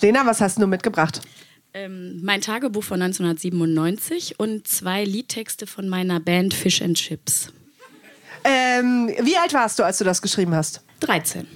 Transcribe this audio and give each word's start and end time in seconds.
Lena, 0.00 0.24
was 0.26 0.40
hast 0.40 0.60
du 0.60 0.66
mitgebracht? 0.66 1.20
Ähm, 1.74 2.20
mein 2.22 2.40
Tagebuch 2.40 2.84
von 2.84 3.02
1997 3.02 4.38
und 4.38 4.66
zwei 4.66 5.04
Liedtexte 5.04 5.66
von 5.66 5.88
meiner 5.88 6.20
Band 6.20 6.54
Fish 6.54 6.82
and 6.82 6.96
Chips. 6.96 7.52
Ähm, 8.44 9.10
wie 9.20 9.36
alt 9.36 9.52
warst 9.52 9.78
du, 9.78 9.82
als 9.82 9.98
du 9.98 10.04
das 10.04 10.22
geschrieben 10.22 10.54
hast? 10.54 10.82
13. 11.00 11.46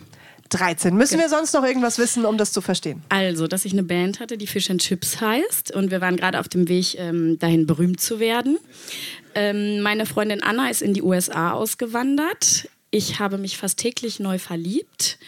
13. 0.51 0.95
Müssen 0.95 1.19
wir 1.19 1.29
sonst 1.29 1.55
noch 1.55 1.65
irgendwas 1.65 1.99
wissen, 1.99 2.27
um 2.27 2.37
das 2.37 2.53
zu 2.53 2.61
verstehen? 2.61 3.03
Also, 3.09 3.47
dass 3.47 3.65
ich 3.65 3.73
eine 3.73 3.83
Band 3.83 4.21
hatte, 4.21 4.37
die 4.37 4.47
Fish 4.47 4.71
and 4.71 4.83
Chips 4.83 5.21
heißt. 5.21 5.75
Und 5.75 5.91
wir 5.91 6.01
waren 6.01 6.17
gerade 6.17 6.39
auf 6.39 6.49
dem 6.49 6.69
Weg, 6.69 6.99
ähm, 6.99 7.39
dahin 7.39 7.67
berühmt 7.67 8.01
zu 8.01 8.21
werden. 8.21 8.59
Ähm, 9.35 9.81
meine 9.81 10.05
Freundin 10.05 10.43
Anna 10.43 10.69
ist 10.69 10.83
in 10.83 10.93
die 10.93 11.03
USA 11.03 11.53
ausgewandert. 11.53 12.69
Ich 12.91 13.19
habe 13.19 13.39
mich 13.39 13.57
fast 13.57 13.79
täglich 13.79 14.21
neu 14.21 14.39
verliebt. 14.39 15.19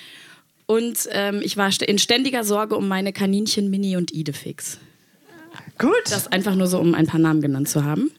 Und 0.67 1.09
ähm, 1.11 1.41
ich 1.43 1.57
war 1.57 1.71
in 1.83 1.99
ständiger 1.99 2.45
Sorge 2.45 2.77
um 2.77 2.89
meine 2.89 3.13
Kaninchen 3.13 3.71
Mini 3.71 3.97
und 3.97 4.13
Idefix. 4.13 4.79
Gut. 5.79 5.93
Das 6.07 6.29
einfach 6.29 6.55
nur 6.55 6.67
so, 6.67 6.79
um 6.79 6.95
ein 6.95 7.07
paar 7.07 7.21
Namen 7.21 7.41
genannt 7.41 7.69
zu 7.69 7.85
haben. 7.85 8.11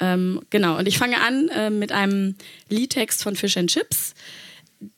Ähm, 0.00 0.40
genau, 0.50 0.78
und 0.78 0.88
ich 0.88 0.98
fange 0.98 1.20
an 1.20 1.48
äh, 1.48 1.70
mit 1.70 1.92
einem 1.92 2.34
Liedtext 2.68 3.22
von 3.22 3.36
Fish 3.36 3.56
and 3.56 3.70
Chips. 3.70 4.14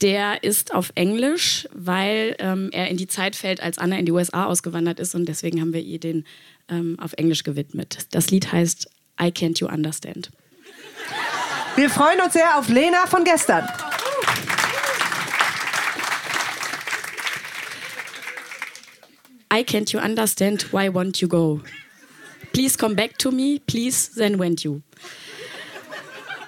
Der 0.00 0.44
ist 0.44 0.72
auf 0.72 0.92
Englisch, 0.94 1.68
weil 1.74 2.36
ähm, 2.38 2.70
er 2.72 2.88
in 2.88 2.96
die 2.96 3.08
Zeit 3.08 3.34
fällt, 3.34 3.60
als 3.60 3.78
Anna 3.78 3.98
in 3.98 4.06
die 4.06 4.12
USA 4.12 4.46
ausgewandert 4.46 5.00
ist 5.00 5.16
und 5.16 5.26
deswegen 5.26 5.60
haben 5.60 5.72
wir 5.72 5.80
ihr 5.80 5.98
den 5.98 6.24
ähm, 6.68 6.96
auf 7.00 7.14
Englisch 7.14 7.42
gewidmet. 7.42 7.98
Das 8.12 8.30
Lied 8.30 8.52
heißt 8.52 8.88
I 9.20 9.26
Can't 9.26 9.58
You 9.58 9.66
Understand. 9.66 10.30
Wir 11.74 11.90
freuen 11.90 12.20
uns 12.20 12.34
sehr 12.34 12.58
auf 12.58 12.68
Lena 12.68 13.06
von 13.06 13.24
gestern. 13.24 13.66
I 19.52 19.62
can't 19.62 19.92
you 19.92 19.98
understand 19.98 20.62
why 20.72 20.88
won't 20.88 21.20
you 21.20 21.28
go? 21.28 21.60
Please 22.54 22.74
come 22.74 22.94
back 22.94 23.18
to 23.18 23.30
me, 23.30 23.58
please, 23.58 24.08
then 24.08 24.38
went 24.38 24.64
you. 24.64 24.82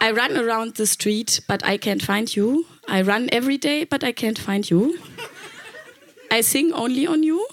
I 0.01 0.11
run 0.11 0.39
around 0.39 0.77
the 0.77 0.87
street, 0.87 1.41
but 1.47 1.63
I 1.63 1.77
can't 1.77 2.01
find 2.01 2.35
you. 2.35 2.65
I 2.89 3.03
run 3.03 3.29
every 3.31 3.59
day, 3.59 3.85
but 3.85 4.03
I 4.03 4.13
can't 4.13 4.39
find 4.39 4.71
you. 4.71 4.99
I 6.31 6.41
sing 6.41 6.73
only 6.73 7.07
on 7.07 7.23
you, 7.23 7.47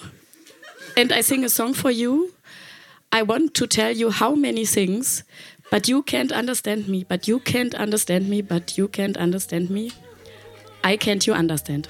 and 0.96 1.12
I 1.12 1.20
sing 1.20 1.44
a 1.44 1.50
song 1.50 1.74
for 1.74 1.92
you. 1.92 2.34
I 3.12 3.22
want 3.22 3.54
to 3.56 3.68
tell 3.68 3.92
you 3.92 4.10
how 4.10 4.36
many 4.36 4.64
things, 4.66 5.24
but 5.70 5.90
you 5.90 6.02
can't 6.02 6.32
understand 6.32 6.88
me, 6.88 7.04
but 7.04 7.28
you 7.28 7.40
can't 7.40 7.76
understand 7.76 8.30
me, 8.30 8.42
but 8.42 8.78
you 8.78 8.88
can't 8.88 9.18
understand 9.18 9.70
me. 9.70 9.92
I 10.82 10.96
can't 10.96 11.28
you 11.28 11.34
understand. 11.34 11.90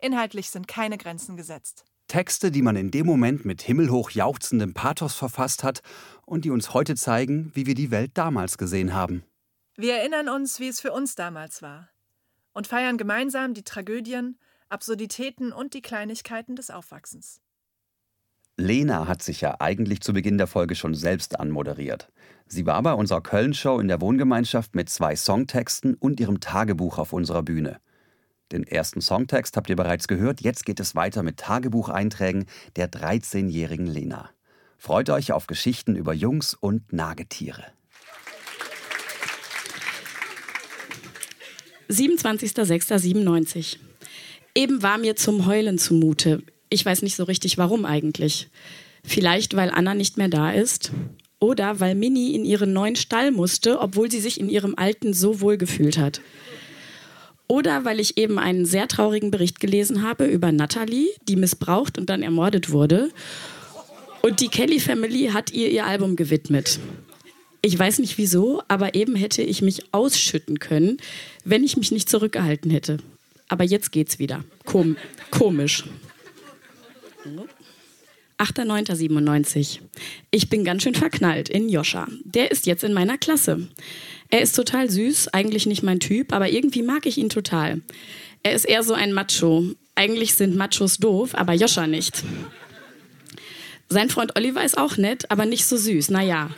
Inhaltlich 0.00 0.50
sind 0.50 0.68
keine 0.68 0.98
Grenzen 0.98 1.36
gesetzt. 1.36 1.84
Texte, 2.08 2.50
die 2.50 2.62
man 2.62 2.76
in 2.76 2.90
dem 2.90 3.06
Moment 3.06 3.44
mit 3.44 3.62
himmelhoch 3.62 4.10
jauchzendem 4.10 4.74
Pathos 4.74 5.14
verfasst 5.14 5.64
hat 5.64 5.82
und 6.24 6.44
die 6.44 6.50
uns 6.50 6.72
heute 6.72 6.94
zeigen, 6.94 7.50
wie 7.54 7.66
wir 7.66 7.74
die 7.74 7.90
Welt 7.90 8.12
damals 8.14 8.58
gesehen 8.58 8.94
haben. 8.94 9.24
Wir 9.76 9.96
erinnern 9.96 10.28
uns, 10.28 10.60
wie 10.60 10.68
es 10.68 10.80
für 10.80 10.92
uns 10.92 11.14
damals 11.14 11.62
war 11.62 11.88
und 12.56 12.66
feiern 12.66 12.96
gemeinsam 12.96 13.52
die 13.52 13.64
Tragödien, 13.64 14.38
Absurditäten 14.70 15.52
und 15.52 15.74
die 15.74 15.82
Kleinigkeiten 15.82 16.56
des 16.56 16.70
Aufwachsens. 16.70 17.42
Lena 18.56 19.06
hat 19.06 19.22
sich 19.22 19.42
ja 19.42 19.56
eigentlich 19.60 20.00
zu 20.00 20.14
Beginn 20.14 20.38
der 20.38 20.46
Folge 20.46 20.74
schon 20.74 20.94
selbst 20.94 21.38
anmoderiert. 21.38 22.10
Sie 22.46 22.64
war 22.64 22.82
bei 22.82 22.94
unserer 22.94 23.20
Köln-Show 23.20 23.78
in 23.78 23.88
der 23.88 24.00
Wohngemeinschaft 24.00 24.74
mit 24.74 24.88
zwei 24.88 25.14
Songtexten 25.14 25.94
und 25.94 26.18
ihrem 26.18 26.40
Tagebuch 26.40 26.96
auf 26.96 27.12
unserer 27.12 27.42
Bühne. 27.42 27.78
Den 28.52 28.64
ersten 28.64 29.00
Songtext 29.00 29.56
habt 29.56 29.68
ihr 29.70 29.76
bereits 29.76 30.06
gehört, 30.06 30.40
jetzt 30.40 30.64
geht 30.64 30.78
es 30.78 30.94
weiter 30.94 31.24
mit 31.24 31.36
Tagebucheinträgen 31.36 32.46
der 32.76 32.88
13-jährigen 32.90 33.86
Lena. 33.86 34.30
Freut 34.78 35.10
euch 35.10 35.32
auf 35.32 35.48
Geschichten 35.48 35.96
über 35.96 36.12
Jungs 36.12 36.54
und 36.54 36.92
Nagetiere. 36.92 37.64
27.06.97. 41.88 43.78
Eben 44.54 44.82
war 44.82 44.98
mir 44.98 45.16
zum 45.16 45.46
Heulen 45.46 45.78
zumute. 45.78 46.42
Ich 46.68 46.84
weiß 46.84 47.02
nicht 47.02 47.16
so 47.16 47.24
richtig 47.24 47.58
warum 47.58 47.84
eigentlich. 47.84 48.48
Vielleicht, 49.04 49.56
weil 49.56 49.70
Anna 49.70 49.94
nicht 49.94 50.18
mehr 50.18 50.28
da 50.28 50.50
ist. 50.50 50.92
Oder 51.38 51.80
weil 51.80 51.94
Minnie 51.94 52.34
in 52.34 52.44
ihren 52.44 52.72
neuen 52.72 52.96
Stall 52.96 53.30
musste, 53.30 53.80
obwohl 53.80 54.10
sie 54.10 54.20
sich 54.20 54.40
in 54.40 54.48
ihrem 54.48 54.74
alten 54.76 55.12
so 55.14 55.40
wohl 55.40 55.58
gefühlt 55.58 55.98
hat. 55.98 56.20
Oder 57.48 57.84
weil 57.84 58.00
ich 58.00 58.18
eben 58.18 58.38
einen 58.38 58.66
sehr 58.66 58.88
traurigen 58.88 59.30
Bericht 59.30 59.60
gelesen 59.60 60.02
habe 60.02 60.26
über 60.26 60.50
Natalie, 60.50 61.08
die 61.28 61.36
missbraucht 61.36 61.98
und 61.98 62.10
dann 62.10 62.22
ermordet 62.22 62.70
wurde. 62.70 63.10
Und 64.22 64.40
die 64.40 64.48
Kelly 64.48 64.80
Family 64.80 65.30
hat 65.32 65.52
ihr 65.52 65.70
ihr 65.70 65.86
Album 65.86 66.16
gewidmet. 66.16 66.80
Ich 67.62 67.78
weiß 67.78 68.00
nicht 68.00 68.18
wieso, 68.18 68.62
aber 68.68 68.94
eben 68.94 69.14
hätte 69.16 69.42
ich 69.42 69.62
mich 69.62 69.92
ausschütten 69.92 70.58
können, 70.58 70.98
wenn 71.44 71.64
ich 71.64 71.76
mich 71.76 71.92
nicht 71.92 72.08
zurückgehalten 72.08 72.70
hätte. 72.70 72.98
Aber 73.48 73.64
jetzt 73.64 73.92
geht's 73.92 74.18
wieder. 74.18 74.44
Kom 74.64 74.96
komisch. 75.30 75.84
8.9.97. 78.38 79.80
Ich 80.30 80.50
bin 80.50 80.64
ganz 80.64 80.82
schön 80.82 80.94
verknallt 80.94 81.48
in 81.48 81.68
Joscha. 81.68 82.06
Der 82.24 82.50
ist 82.50 82.66
jetzt 82.66 82.84
in 82.84 82.92
meiner 82.92 83.16
Klasse. 83.16 83.68
Er 84.28 84.42
ist 84.42 84.54
total 84.54 84.90
süß, 84.90 85.28
eigentlich 85.28 85.66
nicht 85.66 85.82
mein 85.82 86.00
Typ, 86.00 86.32
aber 86.32 86.50
irgendwie 86.50 86.82
mag 86.82 87.06
ich 87.06 87.16
ihn 87.16 87.30
total. 87.30 87.80
Er 88.42 88.52
ist 88.52 88.64
eher 88.64 88.82
so 88.82 88.94
ein 88.94 89.12
Macho. 89.12 89.64
Eigentlich 89.94 90.34
sind 90.34 90.54
Machos 90.56 90.98
doof, 90.98 91.34
aber 91.34 91.54
Joscha 91.54 91.86
nicht. 91.86 92.22
Sein 93.88 94.10
Freund 94.10 94.36
Oliver 94.36 94.64
ist 94.64 94.76
auch 94.76 94.96
nett, 94.96 95.30
aber 95.30 95.46
nicht 95.46 95.64
so 95.64 95.76
süß. 95.76 96.10
Naja. 96.10 96.50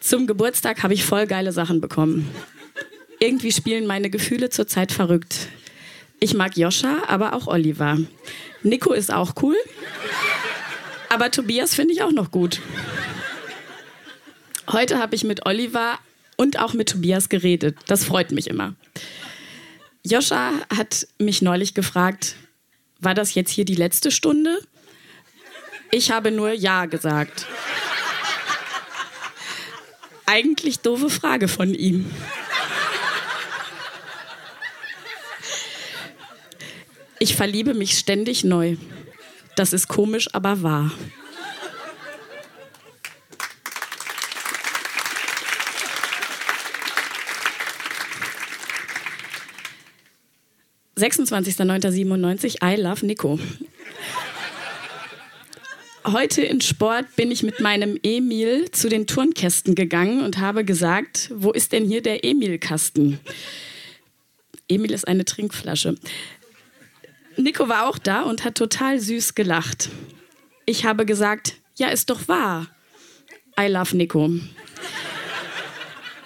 Zum 0.00 0.26
Geburtstag 0.26 0.82
habe 0.82 0.94
ich 0.94 1.04
voll 1.04 1.26
geile 1.26 1.52
Sachen 1.52 1.80
bekommen. 1.80 2.28
Irgendwie 3.20 3.52
spielen 3.52 3.86
meine 3.86 4.10
Gefühle 4.10 4.48
zurzeit 4.48 4.90
verrückt. 4.90 5.48
Ich 6.20 6.34
mag 6.34 6.56
Joscha, 6.56 7.02
aber 7.08 7.32
auch 7.32 7.46
Oliver. 7.46 7.98
Nico 8.62 8.92
ist 8.92 9.10
auch 9.12 9.32
cool. 9.42 9.56
Aber 11.08 11.30
Tobias 11.30 11.74
finde 11.74 11.94
ich 11.94 12.02
auch 12.02 12.12
noch 12.12 12.30
gut. 12.30 12.60
Heute 14.70 14.98
habe 14.98 15.16
ich 15.16 15.24
mit 15.24 15.46
Oliver 15.46 15.98
und 16.36 16.58
auch 16.60 16.74
mit 16.74 16.90
Tobias 16.90 17.30
geredet. 17.30 17.76
Das 17.86 18.04
freut 18.04 18.32
mich 18.32 18.48
immer. 18.48 18.74
Joscha 20.04 20.52
hat 20.74 21.06
mich 21.18 21.42
neulich 21.42 21.74
gefragt, 21.74 22.36
war 23.00 23.14
das 23.14 23.34
jetzt 23.34 23.50
hier 23.50 23.64
die 23.64 23.74
letzte 23.74 24.10
Stunde? 24.10 24.60
Ich 25.90 26.10
habe 26.10 26.30
nur 26.30 26.52
Ja 26.52 26.84
gesagt. 26.84 27.46
Eigentlich 30.26 30.80
doofe 30.80 31.10
Frage 31.10 31.48
von 31.48 31.74
ihm. 31.74 32.10
Ich 37.22 37.36
verliebe 37.36 37.74
mich 37.74 37.98
ständig 37.98 38.44
neu. 38.44 38.76
Das 39.54 39.74
ist 39.74 39.88
komisch, 39.88 40.28
aber 40.32 40.62
wahr. 40.62 40.90
26.09.97, 50.96 52.64
I 52.64 52.80
love 52.80 53.04
Nico. 53.04 53.38
Heute 56.06 56.40
in 56.40 56.62
Sport 56.62 57.16
bin 57.16 57.30
ich 57.30 57.42
mit 57.42 57.60
meinem 57.60 57.98
Emil 58.02 58.70
zu 58.70 58.88
den 58.88 59.06
Turnkästen 59.06 59.74
gegangen 59.74 60.24
und 60.24 60.38
habe 60.38 60.64
gesagt, 60.64 61.30
wo 61.34 61.52
ist 61.52 61.72
denn 61.72 61.84
hier 61.84 62.00
der 62.00 62.24
Emil-Kasten? 62.24 63.20
Emil 64.68 64.92
ist 64.92 65.06
eine 65.06 65.26
Trinkflasche. 65.26 65.96
Nico 67.36 67.68
war 67.68 67.88
auch 67.88 67.98
da 67.98 68.22
und 68.22 68.44
hat 68.44 68.56
total 68.56 69.00
süß 69.00 69.34
gelacht. 69.34 69.88
Ich 70.66 70.84
habe 70.84 71.06
gesagt, 71.06 71.54
ja, 71.76 71.88
ist 71.88 72.10
doch 72.10 72.28
wahr. 72.28 72.68
I 73.58 73.66
love 73.66 73.96
Nico. 73.96 74.30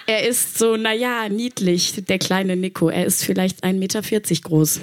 Er 0.07 0.29
ist 0.29 0.59
so, 0.59 0.77
naja, 0.77 1.29
niedlich, 1.29 2.05
der 2.05 2.19
kleine 2.19 2.57
Nico. 2.57 2.89
Er 2.89 3.07
ist 3.07 3.25
vielleicht 3.25 3.65
1,40 3.65 3.73
Meter 3.75 4.03
groß. 4.43 4.81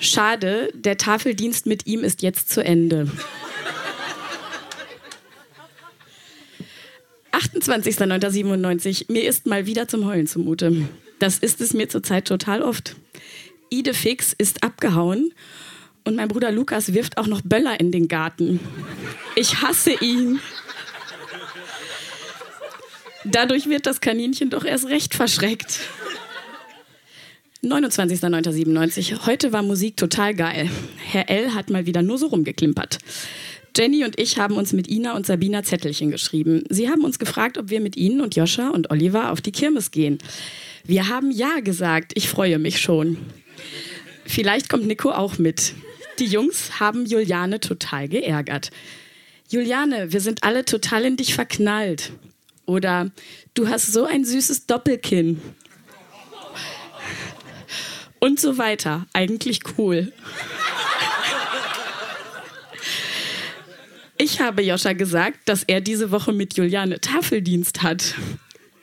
Schade, 0.00 0.70
der 0.74 0.96
Tafeldienst 0.96 1.66
mit 1.66 1.86
ihm 1.86 2.02
ist 2.02 2.22
jetzt 2.22 2.50
zu 2.50 2.64
Ende. 2.64 3.08
28.09.97. 7.32 9.12
Mir 9.12 9.28
ist 9.28 9.46
mal 9.46 9.66
wieder 9.66 9.86
zum 9.86 10.06
Heulen 10.06 10.26
zumute. 10.26 10.88
Das 11.20 11.38
ist 11.38 11.60
es 11.60 11.72
mir 11.72 11.88
zurzeit 11.88 12.26
total 12.26 12.62
oft. 12.62 12.96
Idefix 13.72 14.34
ist 14.36 14.62
abgehauen 14.62 15.32
und 16.04 16.16
mein 16.16 16.28
Bruder 16.28 16.52
Lukas 16.52 16.94
wirft 16.94 17.16
auch 17.18 17.26
noch 17.26 17.40
Böller 17.42 17.80
in 17.80 17.90
den 17.90 18.06
Garten. 18.06 18.60
Ich 19.34 19.62
hasse 19.62 19.92
ihn. 20.00 20.40
Dadurch 23.24 23.68
wird 23.68 23.86
das 23.86 24.00
Kaninchen 24.00 24.50
doch 24.50 24.64
erst 24.64 24.86
recht 24.86 25.14
verschreckt. 25.14 25.80
29.09.97. 27.62 29.24
Heute 29.26 29.52
war 29.52 29.62
Musik 29.62 29.96
total 29.96 30.34
geil. 30.34 30.68
Herr 30.98 31.30
L. 31.30 31.54
hat 31.54 31.70
mal 31.70 31.86
wieder 31.86 32.02
nur 32.02 32.18
so 32.18 32.26
rumgeklimpert. 32.26 32.98
Jenny 33.76 34.04
und 34.04 34.20
ich 34.20 34.38
haben 34.38 34.56
uns 34.56 34.72
mit 34.72 34.88
Ina 34.88 35.14
und 35.16 35.24
Sabina 35.24 35.62
Zettelchen 35.62 36.10
geschrieben. 36.10 36.64
Sie 36.68 36.90
haben 36.90 37.04
uns 37.04 37.18
gefragt, 37.18 37.56
ob 37.56 37.70
wir 37.70 37.80
mit 37.80 37.96
Ihnen 37.96 38.20
und 38.20 38.36
Joscha 38.36 38.68
und 38.68 38.90
Oliver 38.90 39.30
auf 39.30 39.40
die 39.40 39.52
Kirmes 39.52 39.92
gehen. 39.92 40.18
Wir 40.84 41.08
haben 41.08 41.30
Ja 41.30 41.60
gesagt. 41.60 42.12
Ich 42.16 42.28
freue 42.28 42.58
mich 42.58 42.80
schon. 42.80 43.16
Vielleicht 44.24 44.68
kommt 44.68 44.86
Nico 44.86 45.10
auch 45.10 45.38
mit. 45.38 45.74
Die 46.18 46.26
Jungs 46.26 46.80
haben 46.80 47.06
Juliane 47.06 47.60
total 47.60 48.08
geärgert. 48.08 48.70
Juliane, 49.48 50.12
wir 50.12 50.20
sind 50.20 50.44
alle 50.44 50.64
total 50.64 51.04
in 51.04 51.16
dich 51.16 51.34
verknallt. 51.34 52.12
Oder 52.64 53.10
du 53.54 53.68
hast 53.68 53.92
so 53.92 54.04
ein 54.04 54.24
süßes 54.24 54.66
Doppelkinn. 54.66 55.40
Und 58.18 58.38
so 58.38 58.56
weiter. 58.56 59.06
Eigentlich 59.12 59.60
cool. 59.76 60.12
Ich 64.16 64.40
habe 64.40 64.62
Joscha 64.62 64.92
gesagt, 64.92 65.40
dass 65.46 65.64
er 65.64 65.80
diese 65.80 66.12
Woche 66.12 66.32
mit 66.32 66.56
Juliane 66.56 67.00
Tafeldienst 67.00 67.82
hat. 67.82 68.14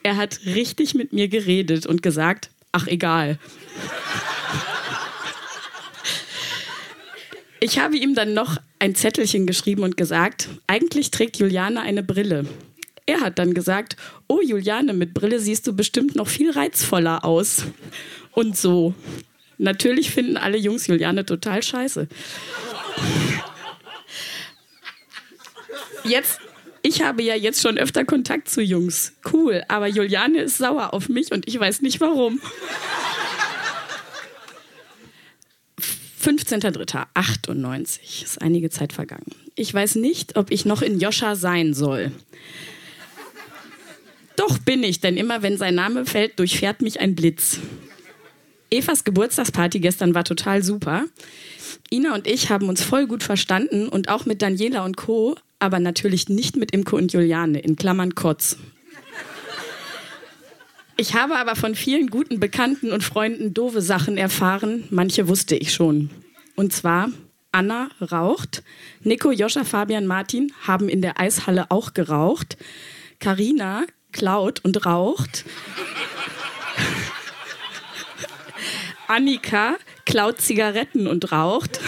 Er 0.02 0.16
hat 0.16 0.40
richtig 0.44 0.94
mit 0.94 1.14
mir 1.14 1.28
geredet 1.28 1.86
und 1.86 2.02
gesagt, 2.02 2.50
ach 2.72 2.86
egal. 2.86 3.38
Ich 7.62 7.78
habe 7.78 7.96
ihm 7.96 8.14
dann 8.14 8.32
noch 8.32 8.56
ein 8.78 8.94
Zettelchen 8.94 9.46
geschrieben 9.46 9.82
und 9.82 9.98
gesagt, 9.98 10.48
eigentlich 10.66 11.10
trägt 11.10 11.36
Juliane 11.36 11.82
eine 11.82 12.02
Brille. 12.02 12.46
Er 13.04 13.20
hat 13.20 13.38
dann 13.38 13.52
gesagt, 13.52 13.96
oh 14.28 14.40
Juliane, 14.40 14.94
mit 14.94 15.12
Brille 15.12 15.40
siehst 15.40 15.66
du 15.66 15.74
bestimmt 15.74 16.16
noch 16.16 16.28
viel 16.28 16.50
reizvoller 16.50 17.24
aus. 17.24 17.64
Und 18.32 18.56
so. 18.56 18.94
Natürlich 19.58 20.10
finden 20.10 20.38
alle 20.38 20.56
Jungs 20.56 20.86
Juliane 20.86 21.26
total 21.26 21.62
scheiße. 21.62 22.08
Jetzt, 26.04 26.40
ich 26.80 27.02
habe 27.02 27.22
ja 27.22 27.34
jetzt 27.34 27.60
schon 27.60 27.76
öfter 27.76 28.06
Kontakt 28.06 28.48
zu 28.48 28.62
Jungs. 28.62 29.12
Cool, 29.30 29.64
aber 29.68 29.86
Juliane 29.86 30.40
ist 30.40 30.56
sauer 30.56 30.94
auf 30.94 31.10
mich 31.10 31.30
und 31.30 31.46
ich 31.46 31.60
weiß 31.60 31.82
nicht 31.82 32.00
warum. 32.00 32.40
15.03.98 36.22 38.24
ist 38.24 38.42
einige 38.42 38.70
Zeit 38.70 38.92
vergangen. 38.92 39.30
Ich 39.54 39.72
weiß 39.72 39.96
nicht, 39.96 40.36
ob 40.36 40.50
ich 40.50 40.64
noch 40.64 40.82
in 40.82 41.00
Joscha 41.00 41.34
sein 41.34 41.72
soll. 41.72 42.12
Doch 44.36 44.58
bin 44.58 44.82
ich, 44.82 45.00
denn 45.00 45.16
immer 45.16 45.42
wenn 45.42 45.58
sein 45.58 45.74
Name 45.74 46.06
fällt, 46.06 46.38
durchfährt 46.38 46.82
mich 46.82 47.00
ein 47.00 47.14
Blitz. 47.14 47.58
Evas 48.70 49.04
Geburtstagsparty 49.04 49.80
gestern 49.80 50.14
war 50.14 50.24
total 50.24 50.62
super. 50.62 51.04
Ina 51.90 52.14
und 52.14 52.26
ich 52.26 52.50
haben 52.50 52.68
uns 52.68 52.82
voll 52.82 53.06
gut 53.06 53.22
verstanden 53.22 53.88
und 53.88 54.08
auch 54.08 54.26
mit 54.26 54.42
Daniela 54.42 54.84
und 54.84 54.96
Co., 54.96 55.36
aber 55.58 55.78
natürlich 55.78 56.28
nicht 56.28 56.56
mit 56.56 56.70
Imko 56.70 56.96
und 56.96 57.12
Juliane, 57.12 57.58
in 57.58 57.76
Klammern 57.76 58.14
Kotz. 58.14 58.56
Ich 61.00 61.14
habe 61.14 61.36
aber 61.36 61.56
von 61.56 61.74
vielen 61.74 62.08
guten 62.08 62.40
Bekannten 62.40 62.92
und 62.92 63.02
Freunden 63.02 63.54
doofe 63.54 63.80
Sachen 63.80 64.18
erfahren. 64.18 64.84
Manche 64.90 65.28
wusste 65.28 65.56
ich 65.56 65.72
schon. 65.72 66.10
Und 66.56 66.74
zwar, 66.74 67.08
Anna 67.52 67.88
raucht, 68.12 68.62
Nico, 69.02 69.30
Joscha, 69.30 69.64
Fabian, 69.64 70.06
Martin 70.06 70.52
haben 70.60 70.90
in 70.90 71.00
der 71.00 71.18
Eishalle 71.18 71.70
auch 71.70 71.94
geraucht. 71.94 72.58
Karina 73.18 73.84
klaut 74.12 74.62
und 74.62 74.84
raucht. 74.84 75.46
Annika 79.08 79.76
klaut 80.04 80.42
Zigaretten 80.42 81.06
und 81.06 81.32
raucht. 81.32 81.80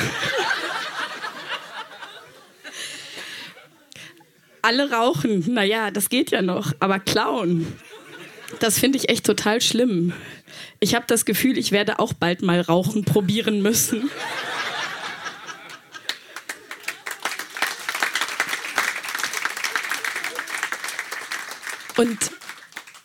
Alle 4.62 4.90
rauchen, 4.90 5.52
naja, 5.52 5.90
das 5.90 6.08
geht 6.08 6.30
ja 6.30 6.40
noch, 6.40 6.72
aber 6.80 6.98
klauen, 6.98 7.66
das 8.60 8.78
finde 8.78 8.98
ich 8.98 9.08
echt 9.08 9.26
total 9.26 9.60
schlimm. 9.60 10.12
Ich 10.80 10.94
habe 10.94 11.04
das 11.06 11.24
Gefühl, 11.24 11.58
ich 11.58 11.72
werde 11.72 11.98
auch 11.98 12.12
bald 12.12 12.42
mal 12.42 12.60
rauchen 12.60 13.04
probieren 13.04 13.62
müssen. 13.62 14.10
Und 21.96 22.18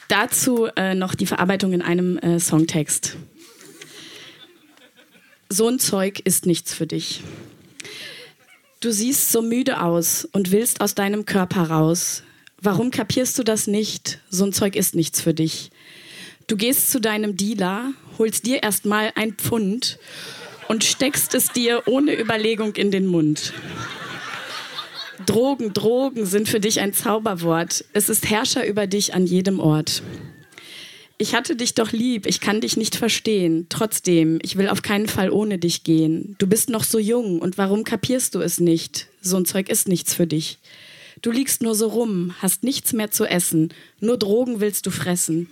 dazu 0.08 0.68
äh, 0.76 0.96
noch 0.96 1.14
die 1.14 1.26
Verarbeitung 1.26 1.74
in 1.74 1.82
einem 1.82 2.18
äh, 2.18 2.40
Songtext. 2.40 3.18
So 5.50 5.68
ein 5.68 5.80
Zeug 5.80 6.20
ist 6.24 6.46
nichts 6.46 6.74
für 6.74 6.88
dich. 6.88 7.22
Du 8.80 8.92
siehst 8.92 9.32
so 9.32 9.42
müde 9.42 9.82
aus 9.82 10.26
und 10.26 10.52
willst 10.52 10.82
aus 10.82 10.94
deinem 10.94 11.26
Körper 11.26 11.70
raus. 11.70 12.24
Warum 12.62 12.89
kapierst 12.89 13.38
du 13.38 13.44
das 13.44 13.68
nicht? 13.68 14.19
So 14.30 14.45
ein 14.45 14.54
Zeug 14.54 14.75
ist 14.75 14.95
nichts 14.95 15.21
für 15.21 15.33
dich. 15.33 15.69
Du 16.48 16.57
gehst 16.57 16.92
zu 16.92 17.00
deinem 17.00 17.38
Dealer, 17.38 17.94
holst 18.18 18.45
dir 18.45 18.63
erstmal 18.63 19.12
ein 19.15 19.33
Pfund 19.33 20.00
und 20.68 20.83
steckst 20.83 21.35
es 21.35 21.49
dir 21.52 21.83
ohne 21.85 22.19
Überlegung 22.19 22.76
in 22.76 22.90
den 22.90 23.06
Mund. 23.06 23.54
Drogen, 25.26 25.73
Drogen 25.73 26.26
sind 26.26 26.47
für 26.47 26.59
dich 26.59 26.80
ein 26.80 26.94
Zauberwort. 26.94 27.85
Es 27.94 28.09
ist 28.09 28.30
Herrscher 28.30 28.66
über 28.66 28.87
dich 28.87 29.14
an 29.14 29.26
jedem 29.26 29.59
Ort. 29.59 30.02
Ich 31.19 31.35
hatte 31.35 31.56
dich 31.56 31.73
doch 31.73 31.92
lieb, 31.92 32.28
ich 32.28 32.42
kann 32.42 32.61
dich 32.61 32.78
nicht 32.78 32.95
verstehen. 32.95 33.66
Trotzdem, 33.69 34.40
ich 34.42 34.56
will 34.56 34.69
auf 34.69 34.83
keinen 34.83 35.07
Fall 35.07 35.31
ohne 35.31 35.57
dich 35.57 35.83
gehen. 35.83 36.35
Du 36.37 36.47
bist 36.47 36.69
noch 36.69 36.83
so 36.83 36.99
jung 36.99 37.40
und 37.40 37.57
warum 37.57 37.83
kapierst 37.83 38.35
du 38.35 38.40
es 38.40 38.59
nicht? 38.59 39.07
So 39.21 39.37
ein 39.37 39.45
Zeug 39.45 39.69
ist 39.69 39.87
nichts 39.87 40.14
für 40.14 40.28
dich. 40.28 40.59
Du 41.21 41.31
liegst 41.31 41.62
nur 41.62 41.76
so 41.76 41.88
rum, 41.88 42.36
hast 42.42 42.64
nichts 42.64 42.94
mehr 42.94 43.12
zu 43.12 43.26
essen, 43.26 43.74
nur 44.00 44.18
Drogen 44.18 44.59
willst 44.59 44.86
du 44.86 44.92
fressen. 44.92 45.50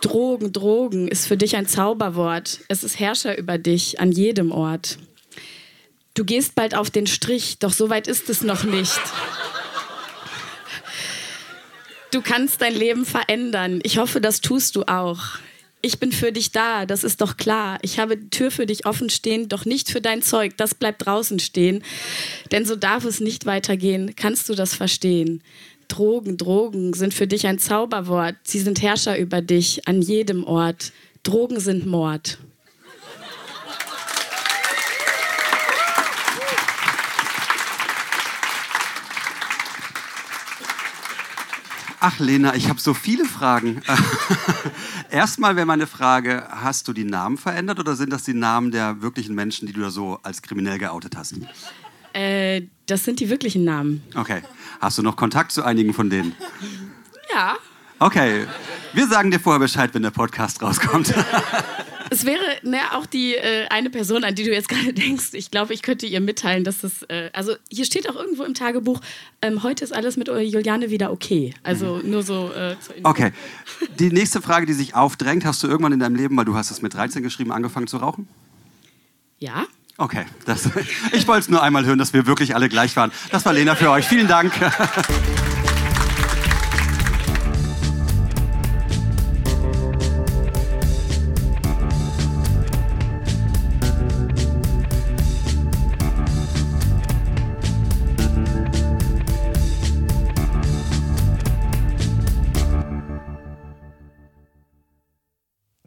Drogen, 0.00 0.52
Drogen 0.52 1.08
ist 1.08 1.26
für 1.26 1.36
dich 1.36 1.56
ein 1.56 1.66
Zauberwort. 1.66 2.60
Es 2.68 2.84
ist 2.84 2.98
Herrscher 2.98 3.38
über 3.38 3.58
dich 3.58 4.00
an 4.00 4.12
jedem 4.12 4.52
Ort. 4.52 4.98
Du 6.14 6.24
gehst 6.24 6.54
bald 6.54 6.74
auf 6.74 6.90
den 6.90 7.06
Strich, 7.06 7.58
doch 7.58 7.72
so 7.72 7.90
weit 7.90 8.06
ist 8.06 8.28
es 8.30 8.42
noch 8.42 8.64
nicht. 8.64 9.00
Du 12.12 12.22
kannst 12.22 12.62
dein 12.62 12.74
Leben 12.74 13.04
verändern. 13.04 13.80
Ich 13.82 13.98
hoffe, 13.98 14.20
das 14.20 14.40
tust 14.40 14.76
du 14.76 14.84
auch 14.84 15.20
ich 15.84 16.00
bin 16.00 16.12
für 16.12 16.32
dich 16.32 16.50
da, 16.50 16.86
das 16.86 17.04
ist 17.04 17.20
doch 17.20 17.36
klar. 17.36 17.78
Ich 17.82 17.98
habe 17.98 18.16
die 18.16 18.30
Tür 18.30 18.50
für 18.50 18.64
dich 18.64 18.86
offen 18.86 19.10
stehen, 19.10 19.48
doch 19.48 19.66
nicht 19.66 19.90
für 19.90 20.00
dein 20.00 20.22
Zeug, 20.22 20.56
das 20.56 20.74
bleibt 20.74 21.04
draußen 21.04 21.38
stehen. 21.38 21.82
Denn 22.50 22.64
so 22.64 22.74
darf 22.74 23.04
es 23.04 23.20
nicht 23.20 23.44
weitergehen. 23.44 24.14
Kannst 24.16 24.48
du 24.48 24.54
das 24.54 24.74
verstehen? 24.74 25.42
Drogen, 25.88 26.38
Drogen 26.38 26.94
sind 26.94 27.12
für 27.12 27.26
dich 27.26 27.46
ein 27.46 27.58
Zauberwort. 27.58 28.36
Sie 28.44 28.60
sind 28.60 28.80
Herrscher 28.80 29.18
über 29.18 29.42
dich 29.42 29.86
an 29.86 30.00
jedem 30.00 30.44
Ort. 30.44 30.92
Drogen 31.22 31.60
sind 31.60 31.86
Mord. 31.86 32.38
Ach, 42.06 42.18
Lena, 42.18 42.54
ich 42.54 42.68
habe 42.68 42.78
so 42.78 42.92
viele 42.92 43.24
Fragen. 43.24 43.80
Erstmal 45.10 45.56
wäre 45.56 45.64
meine 45.64 45.86
Frage: 45.86 46.46
Hast 46.50 46.86
du 46.86 46.92
die 46.92 47.04
Namen 47.04 47.38
verändert 47.38 47.78
oder 47.78 47.96
sind 47.96 48.12
das 48.12 48.24
die 48.24 48.34
Namen 48.34 48.72
der 48.72 49.00
wirklichen 49.00 49.34
Menschen, 49.34 49.66
die 49.66 49.72
du 49.72 49.80
da 49.80 49.88
so 49.88 50.18
als 50.22 50.42
kriminell 50.42 50.78
geoutet 50.78 51.16
hast? 51.16 51.36
Äh, 52.12 52.64
das 52.84 53.04
sind 53.04 53.20
die 53.20 53.30
wirklichen 53.30 53.64
Namen. 53.64 54.02
Okay. 54.14 54.42
Hast 54.82 54.98
du 54.98 55.02
noch 55.02 55.16
Kontakt 55.16 55.50
zu 55.50 55.62
einigen 55.64 55.94
von 55.94 56.10
denen? 56.10 56.34
Ja. 57.32 57.56
Okay. 57.98 58.48
Wir 58.92 59.08
sagen 59.08 59.30
dir 59.30 59.40
vorher 59.40 59.60
Bescheid, 59.60 59.94
wenn 59.94 60.02
der 60.02 60.10
Podcast 60.10 60.60
rauskommt. 60.60 61.14
Es 62.14 62.24
wäre 62.24 62.42
ne, 62.62 62.78
auch 62.92 63.06
die 63.06 63.34
äh, 63.34 63.66
eine 63.70 63.90
Person, 63.90 64.22
an 64.22 64.36
die 64.36 64.44
du 64.44 64.52
jetzt 64.52 64.68
gerade 64.68 64.92
denkst. 64.92 65.30
Ich 65.32 65.50
glaube, 65.50 65.74
ich 65.74 65.82
könnte 65.82 66.06
ihr 66.06 66.20
mitteilen, 66.20 66.62
dass 66.62 66.78
das. 66.78 67.02
Äh, 67.08 67.30
also 67.32 67.56
hier 67.68 67.84
steht 67.84 68.08
auch 68.08 68.14
irgendwo 68.14 68.44
im 68.44 68.54
Tagebuch, 68.54 69.00
ähm, 69.42 69.64
heute 69.64 69.82
ist 69.82 69.92
alles 69.92 70.16
mit 70.16 70.28
Juliane 70.28 70.90
wieder 70.90 71.10
okay. 71.10 71.54
Also 71.64 72.00
nur 72.04 72.22
so. 72.22 72.52
Äh, 72.52 72.76
okay. 73.02 73.32
Die 73.98 74.10
nächste 74.10 74.40
Frage, 74.40 74.64
die 74.64 74.74
sich 74.74 74.94
aufdrängt, 74.94 75.44
hast 75.44 75.60
du 75.64 75.66
irgendwann 75.66 75.92
in 75.92 75.98
deinem 75.98 76.14
Leben, 76.14 76.36
weil 76.36 76.44
du 76.44 76.54
hast 76.54 76.70
es 76.70 76.82
mit 76.82 76.94
13 76.94 77.24
geschrieben, 77.24 77.50
angefangen 77.50 77.88
zu 77.88 77.96
rauchen? 77.96 78.28
Ja. 79.40 79.66
Okay, 79.96 80.24
das, 80.46 80.70
ich 81.12 81.26
wollte 81.26 81.40
es 81.40 81.48
nur 81.48 81.64
einmal 81.64 81.84
hören, 81.84 81.98
dass 81.98 82.12
wir 82.12 82.26
wirklich 82.26 82.54
alle 82.54 82.68
gleich 82.68 82.94
waren. 82.94 83.10
Das 83.32 83.44
war 83.44 83.52
Lena 83.52 83.74
für 83.74 83.90
euch. 83.90 84.06
Vielen 84.06 84.28
Dank. 84.28 84.52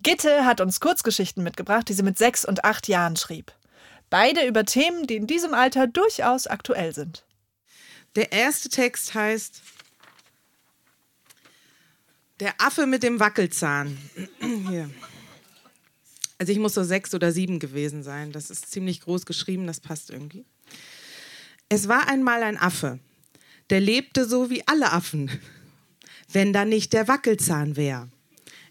Gitte 0.07 0.45
hat 0.45 0.61
uns 0.61 0.79
Kurzgeschichten 0.79 1.43
mitgebracht, 1.43 1.89
die 1.89 1.93
sie 1.93 2.01
mit 2.01 2.17
sechs 2.17 2.45
und 2.45 2.63
acht 2.63 2.87
Jahren 2.87 3.17
schrieb. 3.17 3.51
Beide 4.09 4.47
über 4.47 4.63
Themen, 4.63 5.05
die 5.05 5.17
in 5.17 5.27
diesem 5.27 5.53
Alter 5.53 5.85
durchaus 5.85 6.47
aktuell 6.47 6.95
sind. 6.95 7.25
Der 8.15 8.31
erste 8.31 8.69
Text 8.69 9.13
heißt 9.15 9.61
Der 12.39 12.53
Affe 12.57 12.87
mit 12.87 13.03
dem 13.03 13.19
Wackelzahn. 13.19 13.97
Hier. 14.69 14.89
Also 16.37 16.53
ich 16.53 16.59
muss 16.59 16.75
so 16.75 16.83
sechs 16.85 17.13
oder 17.13 17.33
sieben 17.33 17.59
gewesen 17.59 18.01
sein. 18.01 18.31
Das 18.31 18.49
ist 18.49 18.71
ziemlich 18.71 19.01
groß 19.01 19.25
geschrieben, 19.25 19.67
das 19.67 19.81
passt 19.81 20.09
irgendwie. 20.09 20.45
Es 21.67 21.89
war 21.89 22.07
einmal 22.07 22.43
ein 22.43 22.57
Affe, 22.57 22.99
der 23.69 23.81
lebte 23.81 24.23
so 24.23 24.49
wie 24.49 24.65
alle 24.69 24.93
Affen, 24.93 25.29
wenn 26.31 26.53
da 26.53 26.63
nicht 26.63 26.93
der 26.93 27.09
Wackelzahn 27.09 27.75
wäre. 27.75 28.07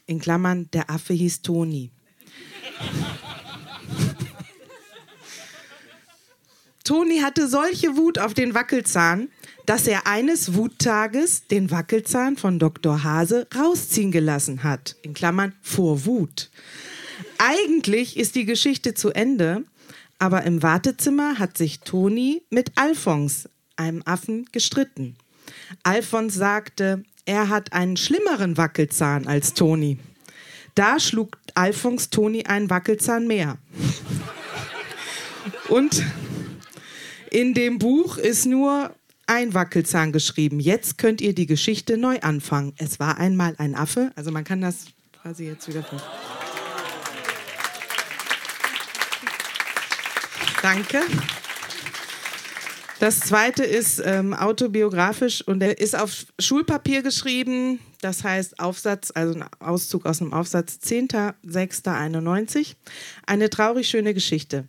In 0.07 0.21
Klammern, 0.21 0.69
der 0.73 0.89
Affe 0.89 1.13
hieß 1.13 1.43
Toni. 1.43 1.91
Toni 6.85 7.19
hatte 7.19 7.49
solche 7.49 7.97
Wut 7.97 8.21
auf 8.21 8.33
den 8.33 8.55
Wackelzahn, 8.55 9.29
dass 9.67 9.89
er 9.89 10.07
eines 10.07 10.55
Wuttages 10.55 11.49
den 11.49 11.73
Wackelzahn 11.73 12.37
von 12.37 12.61
Dr. 12.61 13.03
Hase 13.03 13.49
rausziehen 13.57 14.13
gelassen 14.13 14.63
hat. 14.63 14.95
In 15.03 15.13
Klammern 15.13 15.53
vor 15.61 16.05
Wut. 16.05 16.51
Eigentlich 17.39 18.17
ist 18.17 18.37
die 18.37 18.45
Geschichte 18.45 18.95
zu 18.95 19.11
Ende, 19.11 19.65
aber 20.21 20.45
im 20.45 20.63
Wartezimmer 20.63 21.41
hat 21.41 21.59
sich 21.59 21.81
Toni 21.81 22.43
mit 22.51 22.71
Alfons, 22.77 23.49
einem 23.75 24.03
Affen, 24.05 24.47
gestritten. 24.53 25.17
Alfons 25.83 26.35
sagte, 26.35 27.03
er 27.25 27.49
hat 27.49 27.73
einen 27.73 27.97
schlimmeren 27.97 28.57
Wackelzahn 28.57 29.27
als 29.27 29.55
Toni. 29.55 29.99
Da 30.75 31.01
schlug 31.01 31.39
Alfons 31.55 32.11
Toni 32.11 32.45
einen 32.45 32.71
Wackelzahn 32.71 33.27
mehr. 33.27 33.59
Und 35.69 36.03
in 37.31 37.55
dem 37.55 37.79
Buch 37.79 38.19
ist 38.19 38.47
nur 38.47 38.95
ein 39.27 39.55
Wackelzahn 39.55 40.13
geschrieben. 40.13 40.61
Jetzt 40.61 40.99
könnt 40.99 41.21
ihr 41.21 41.35
die 41.35 41.47
Geschichte 41.47 41.97
neu 41.97 42.21
anfangen. 42.21 42.73
Es 42.77 43.01
war 43.01 43.19
einmal 43.19 43.55
ein 43.59 43.75
Affe. 43.75 44.13
Also 44.15 44.31
man 44.31 44.45
kann 44.45 44.61
das 44.61 44.87
quasi 45.21 45.47
jetzt 45.47 45.67
wieder. 45.69 45.85
Danke. 50.63 51.01
Das 52.99 53.21
zweite 53.21 53.63
ist 53.63 54.01
ähm, 54.03 54.33
autobiografisch 54.33 55.43
und 55.47 55.63
er 55.63 55.79
ist 55.79 55.95
auf 55.95 56.25
Schulpapier 56.39 57.03
geschrieben. 57.03 57.79
Das 58.01 58.25
heißt 58.25 58.59
Aufsatz, 58.59 59.13
also 59.15 59.35
ein 59.35 59.45
Auszug 59.59 60.07
aus 60.07 60.23
einem 60.23 60.33
Aufsatz 60.33 60.79
10.06.91. 60.83 62.77
Eine 63.27 63.51
traurig 63.51 63.89
schöne 63.89 64.15
Geschichte. 64.15 64.67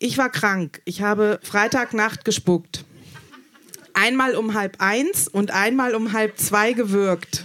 Ich 0.00 0.18
war 0.18 0.30
krank. 0.30 0.82
Ich 0.84 1.02
habe 1.02 1.38
Freitagnacht 1.42 2.24
gespuckt. 2.24 2.84
Einmal 3.94 4.34
um 4.34 4.54
halb 4.54 4.76
eins 4.80 5.28
und 5.28 5.52
einmal 5.52 5.94
um 5.94 6.12
halb 6.12 6.38
zwei 6.38 6.72
gewürgt. 6.72 7.44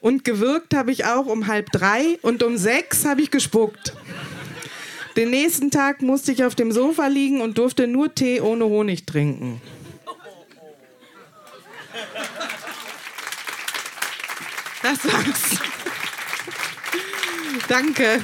Und 0.00 0.24
gewürgt 0.24 0.74
habe 0.74 0.92
ich 0.92 1.04
auch 1.04 1.26
um 1.26 1.48
halb 1.48 1.72
drei 1.72 2.18
und 2.22 2.42
um 2.44 2.56
sechs 2.56 3.04
habe 3.04 3.22
ich 3.22 3.30
gespuckt. 3.30 3.95
Den 5.16 5.30
nächsten 5.30 5.70
Tag 5.70 6.02
musste 6.02 6.30
ich 6.30 6.44
auf 6.44 6.54
dem 6.54 6.72
Sofa 6.72 7.06
liegen 7.06 7.40
und 7.40 7.56
durfte 7.56 7.86
nur 7.86 8.14
Tee 8.14 8.40
ohne 8.40 8.66
Honig 8.66 9.06
trinken. 9.06 9.62
Das 14.82 15.04
war's. 15.04 15.58
Danke. 17.66 18.22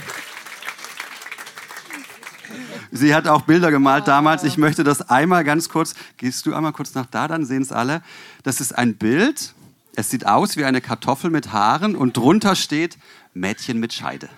Sie 2.91 3.15
hat 3.15 3.27
auch 3.27 3.43
Bilder 3.43 3.71
gemalt 3.71 4.07
damals. 4.07 4.45
Ich 4.45 4.59
möchte 4.59 4.85
das 4.85 5.09
einmal 5.09 5.45
ganz 5.45 5.71
kurz. 5.71 5.95
Gehst 6.19 6.45
du 6.45 6.55
einmal 6.55 6.73
kurz 6.73 6.95
nach 6.95 7.07
da, 7.07 7.27
dann 7.27 7.47
sehen 7.47 7.63
es 7.63 7.73
alle. 7.73 8.03
Das 8.43 8.61
ist 8.61 8.77
ein 8.77 8.97
Bild. 8.97 9.55
Es 9.97 10.11
sieht 10.11 10.27
aus 10.27 10.59
wie 10.59 10.65
eine 10.65 10.83
Kartoffel 10.83 11.31
mit 11.31 11.53
Haaren 11.53 11.97
und 11.97 12.17
drunter 12.17 12.55
steht 12.55 12.99
Mädchen 13.33 13.81
mit 13.81 13.95
Scheide. 13.95 14.29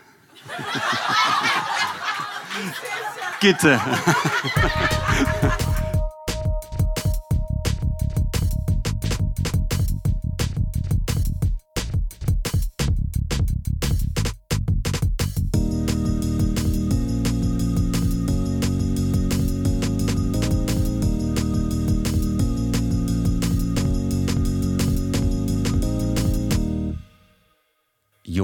Gitte. 3.40 3.80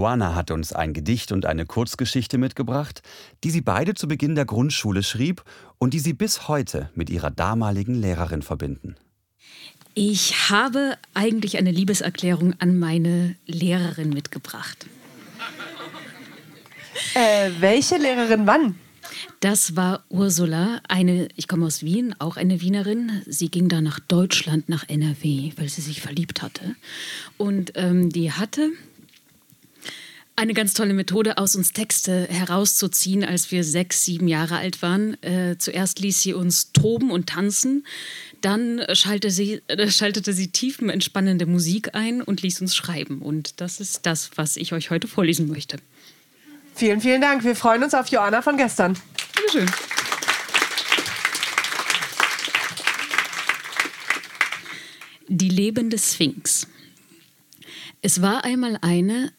Joanna 0.00 0.34
hat 0.34 0.50
uns 0.50 0.72
ein 0.72 0.94
Gedicht 0.94 1.30
und 1.30 1.44
eine 1.44 1.66
Kurzgeschichte 1.66 2.38
mitgebracht, 2.38 3.02
die 3.44 3.50
sie 3.50 3.60
beide 3.60 3.92
zu 3.92 4.08
Beginn 4.08 4.34
der 4.34 4.46
Grundschule 4.46 5.02
schrieb 5.02 5.44
und 5.76 5.92
die 5.92 5.98
sie 5.98 6.14
bis 6.14 6.48
heute 6.48 6.88
mit 6.94 7.10
ihrer 7.10 7.30
damaligen 7.30 7.92
Lehrerin 7.92 8.40
verbinden. 8.40 8.96
Ich 9.92 10.48
habe 10.48 10.96
eigentlich 11.12 11.58
eine 11.58 11.70
Liebeserklärung 11.70 12.54
an 12.60 12.78
meine 12.78 13.36
Lehrerin 13.44 14.08
mitgebracht. 14.08 14.86
Äh, 17.12 17.50
welche 17.60 17.98
Lehrerin 17.98 18.46
wann? 18.46 18.76
Das 19.40 19.76
war 19.76 20.04
Ursula, 20.08 20.80
eine, 20.88 21.28
ich 21.36 21.46
komme 21.46 21.66
aus 21.66 21.82
Wien, 21.82 22.14
auch 22.18 22.38
eine 22.38 22.62
Wienerin. 22.62 23.20
Sie 23.26 23.50
ging 23.50 23.68
da 23.68 23.82
nach 23.82 24.00
Deutschland, 24.00 24.70
nach 24.70 24.88
NRW, 24.88 25.52
weil 25.56 25.68
sie 25.68 25.82
sich 25.82 26.00
verliebt 26.00 26.40
hatte. 26.40 26.74
Und 27.36 27.72
ähm, 27.74 28.08
die 28.08 28.32
hatte 28.32 28.70
eine 30.36 30.54
ganz 30.54 30.72
tolle 30.72 30.94
Methode, 30.94 31.36
aus 31.36 31.54
uns 31.54 31.72
Texte 31.72 32.26
herauszuziehen, 32.30 33.24
als 33.24 33.50
wir 33.50 33.62
sechs, 33.62 34.04
sieben 34.04 34.26
Jahre 34.26 34.56
alt 34.56 34.80
waren. 34.80 35.22
Äh, 35.22 35.56
zuerst 35.58 36.00
ließ 36.00 36.22
sie 36.22 36.32
uns 36.32 36.72
toben 36.72 37.10
und 37.10 37.28
tanzen, 37.28 37.84
dann 38.40 38.82
schaltete 38.94 39.30
sie, 39.30 39.60
äh, 39.66 39.90
schaltete 39.90 40.32
sie 40.32 40.48
tiefenentspannende 40.48 41.46
Musik 41.46 41.94
ein 41.94 42.22
und 42.22 42.42
ließ 42.42 42.60
uns 42.62 42.74
schreiben. 42.74 43.20
Und 43.20 43.60
das 43.60 43.80
ist 43.80 44.06
das, 44.06 44.30
was 44.36 44.56
ich 44.56 44.72
euch 44.72 44.90
heute 44.90 45.08
vorlesen 45.08 45.48
möchte. 45.48 45.76
Vielen, 46.74 47.00
vielen 47.00 47.20
Dank. 47.20 47.44
Wir 47.44 47.54
freuen 47.54 47.82
uns 47.82 47.92
auf 47.92 48.06
Joanna 48.08 48.40
von 48.40 48.56
gestern. 48.56 48.96
Bitteschön. 49.36 49.70
Die 55.28 55.48
lebende 55.48 55.98
Sphinx. 55.98 56.66
Es 58.02 58.22
war 58.22 58.44
einmal 58.44 58.78
eine, 58.80 59.32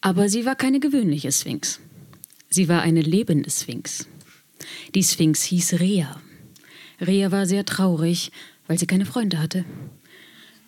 aber 0.00 0.28
sie 0.28 0.44
war 0.44 0.56
keine 0.56 0.80
gewöhnliche 0.80 1.32
Sphinx. 1.32 1.80
Sie 2.50 2.68
war 2.68 2.82
eine 2.82 3.02
lebende 3.02 3.50
Sphinx. 3.50 4.06
Die 4.94 5.02
Sphinx 5.02 5.42
hieß 5.42 5.80
Rea. 5.80 6.20
Rea 7.00 7.30
war 7.30 7.46
sehr 7.46 7.64
traurig, 7.64 8.32
weil 8.66 8.78
sie 8.78 8.86
keine 8.86 9.06
Freunde 9.06 9.38
hatte. 9.38 9.64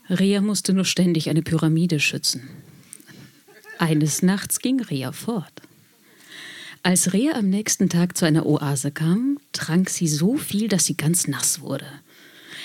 Rea 0.08 0.40
musste 0.40 0.72
nur 0.72 0.84
ständig 0.84 1.30
eine 1.30 1.42
Pyramide 1.42 2.00
schützen. 2.00 2.48
Eines 3.78 4.22
Nachts 4.22 4.58
ging 4.58 4.80
Rea 4.80 5.12
fort. 5.12 5.62
Als 6.82 7.12
Rea 7.12 7.34
am 7.34 7.48
nächsten 7.48 7.88
Tag 7.88 8.16
zu 8.16 8.24
einer 8.24 8.46
Oase 8.46 8.90
kam, 8.90 9.38
trank 9.52 9.90
sie 9.90 10.08
so 10.08 10.36
viel, 10.36 10.68
dass 10.68 10.86
sie 10.86 10.96
ganz 10.96 11.28
nass 11.28 11.60
wurde. 11.60 11.86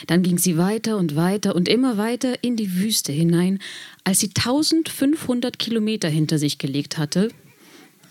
Dann 0.08 0.24
ging 0.24 0.38
sie 0.38 0.58
weiter 0.58 0.98
und 0.98 1.16
weiter 1.16 1.56
und 1.56 1.68
immer 1.68 1.98
weiter 1.98 2.44
in 2.44 2.56
die 2.56 2.76
Wüste 2.76 3.12
hinein. 3.12 3.60
Als 4.04 4.20
sie 4.20 4.30
1500 4.30 5.60
Kilometer 5.60 6.10
hinter 6.10 6.38
sich 6.38 6.58
gelegt 6.58 6.98
hatte, 6.98 7.30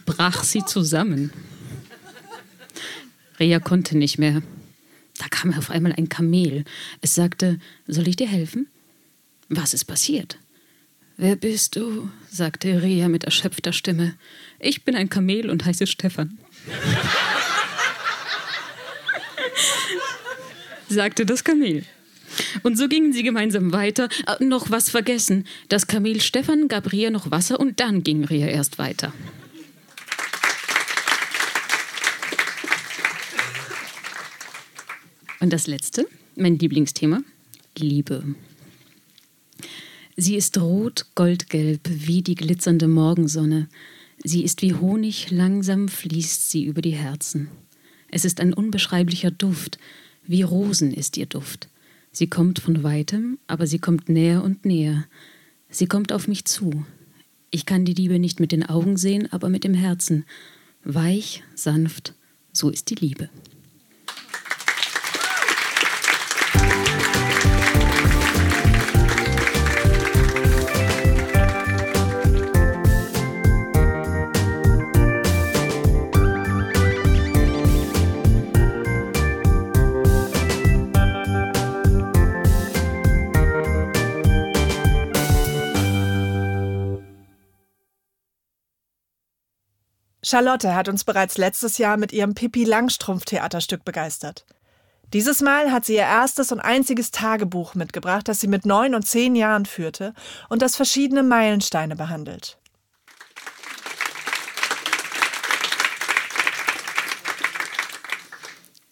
brach 0.06 0.44
sie 0.44 0.64
zusammen. 0.64 1.32
Rea 3.38 3.60
konnte 3.60 3.96
nicht 3.96 4.18
mehr. 4.18 4.42
Da 5.18 5.26
kam 5.28 5.54
auf 5.54 5.70
einmal 5.70 5.92
ein 5.92 6.08
Kamel. 6.08 6.64
Es 7.00 7.14
sagte, 7.14 7.58
soll 7.86 8.08
ich 8.08 8.16
dir 8.16 8.28
helfen? 8.28 8.68
Was 9.48 9.74
ist 9.74 9.84
passiert? 9.84 10.38
Wer 11.16 11.36
bist 11.36 11.76
du? 11.76 12.10
sagte 12.30 12.82
Rea 12.82 13.08
mit 13.08 13.24
erschöpfter 13.24 13.72
Stimme. 13.72 14.14
Ich 14.58 14.84
bin 14.84 14.96
ein 14.96 15.08
Kamel 15.08 15.50
und 15.50 15.64
heiße 15.64 15.86
Stefan. 15.86 16.38
sagte 20.88 21.26
das 21.26 21.44
Kamel. 21.44 21.84
Und 22.62 22.76
so 22.76 22.88
gingen 22.88 23.12
sie 23.12 23.22
gemeinsam 23.22 23.72
weiter. 23.72 24.08
Äh, 24.26 24.44
noch 24.44 24.70
was 24.70 24.90
vergessen. 24.90 25.46
Das 25.68 25.86
Kamel 25.86 26.20
Stefan 26.20 26.68
gab 26.68 26.92
Ria 26.92 27.10
noch 27.10 27.30
Wasser 27.30 27.60
und 27.60 27.80
dann 27.80 28.02
ging 28.02 28.24
Ria 28.24 28.46
erst 28.46 28.78
weiter. 28.78 29.12
Und 35.40 35.52
das 35.52 35.66
letzte, 35.66 36.06
mein 36.36 36.58
Lieblingsthema, 36.58 37.20
Liebe. 37.76 38.24
Sie 40.16 40.36
ist 40.36 40.58
rot, 40.58 41.06
goldgelb, 41.14 41.80
wie 41.86 42.22
die 42.22 42.36
glitzernde 42.36 42.88
Morgensonne. 42.88 43.68
Sie 44.22 44.42
ist 44.42 44.62
wie 44.62 44.74
Honig, 44.74 45.30
langsam 45.30 45.88
fließt 45.88 46.50
sie 46.50 46.64
über 46.64 46.80
die 46.80 46.94
Herzen. 46.94 47.48
Es 48.10 48.24
ist 48.24 48.40
ein 48.40 48.54
unbeschreiblicher 48.54 49.32
Duft, 49.32 49.78
wie 50.26 50.42
Rosen 50.42 50.92
ist 50.92 51.16
ihr 51.16 51.26
Duft. 51.26 51.68
Sie 52.12 52.28
kommt 52.28 52.60
von 52.60 52.82
weitem, 52.82 53.38
aber 53.46 53.66
sie 53.66 53.78
kommt 53.78 54.08
näher 54.08 54.42
und 54.44 54.64
näher. 54.64 55.04
Sie 55.68 55.86
kommt 55.86 56.12
auf 56.12 56.28
mich 56.28 56.44
zu. 56.44 56.84
Ich 57.50 57.66
kann 57.66 57.84
die 57.84 57.94
Liebe 57.94 58.18
nicht 58.18 58.40
mit 58.40 58.52
den 58.52 58.64
Augen 58.64 58.96
sehen, 58.96 59.32
aber 59.32 59.48
mit 59.48 59.64
dem 59.64 59.74
Herzen. 59.74 60.24
Weich, 60.84 61.42
sanft, 61.54 62.14
so 62.52 62.70
ist 62.70 62.90
die 62.90 62.94
Liebe. 62.94 63.28
Charlotte 90.24 90.74
hat 90.74 90.88
uns 90.88 91.04
bereits 91.04 91.36
letztes 91.36 91.76
Jahr 91.76 91.98
mit 91.98 92.10
ihrem 92.12 92.34
Pippi 92.34 92.64
Langstrumpf 92.64 93.26
Theaterstück 93.26 93.84
begeistert. 93.84 94.46
Dieses 95.12 95.42
Mal 95.42 95.70
hat 95.70 95.84
sie 95.84 95.94
ihr 95.94 96.00
erstes 96.00 96.50
und 96.50 96.60
einziges 96.60 97.10
Tagebuch 97.10 97.74
mitgebracht, 97.74 98.26
das 98.26 98.40
sie 98.40 98.48
mit 98.48 98.64
neun 98.64 98.94
und 98.94 99.06
zehn 99.06 99.36
Jahren 99.36 99.66
führte 99.66 100.14
und 100.48 100.62
das 100.62 100.76
verschiedene 100.76 101.22
Meilensteine 101.22 101.94
behandelt. 101.94 102.56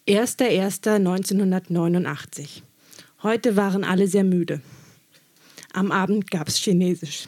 Erster 0.05 0.49
erster 0.49 0.95
1989. 0.95 2.61
Heute 3.23 3.55
waren 3.55 3.83
alle 3.83 4.07
sehr 4.07 4.23
müde. 4.23 4.61
Am 5.73 5.91
Abend 5.91 6.29
gab 6.29 6.47
es 6.47 6.57
Chinesisch. 6.57 7.27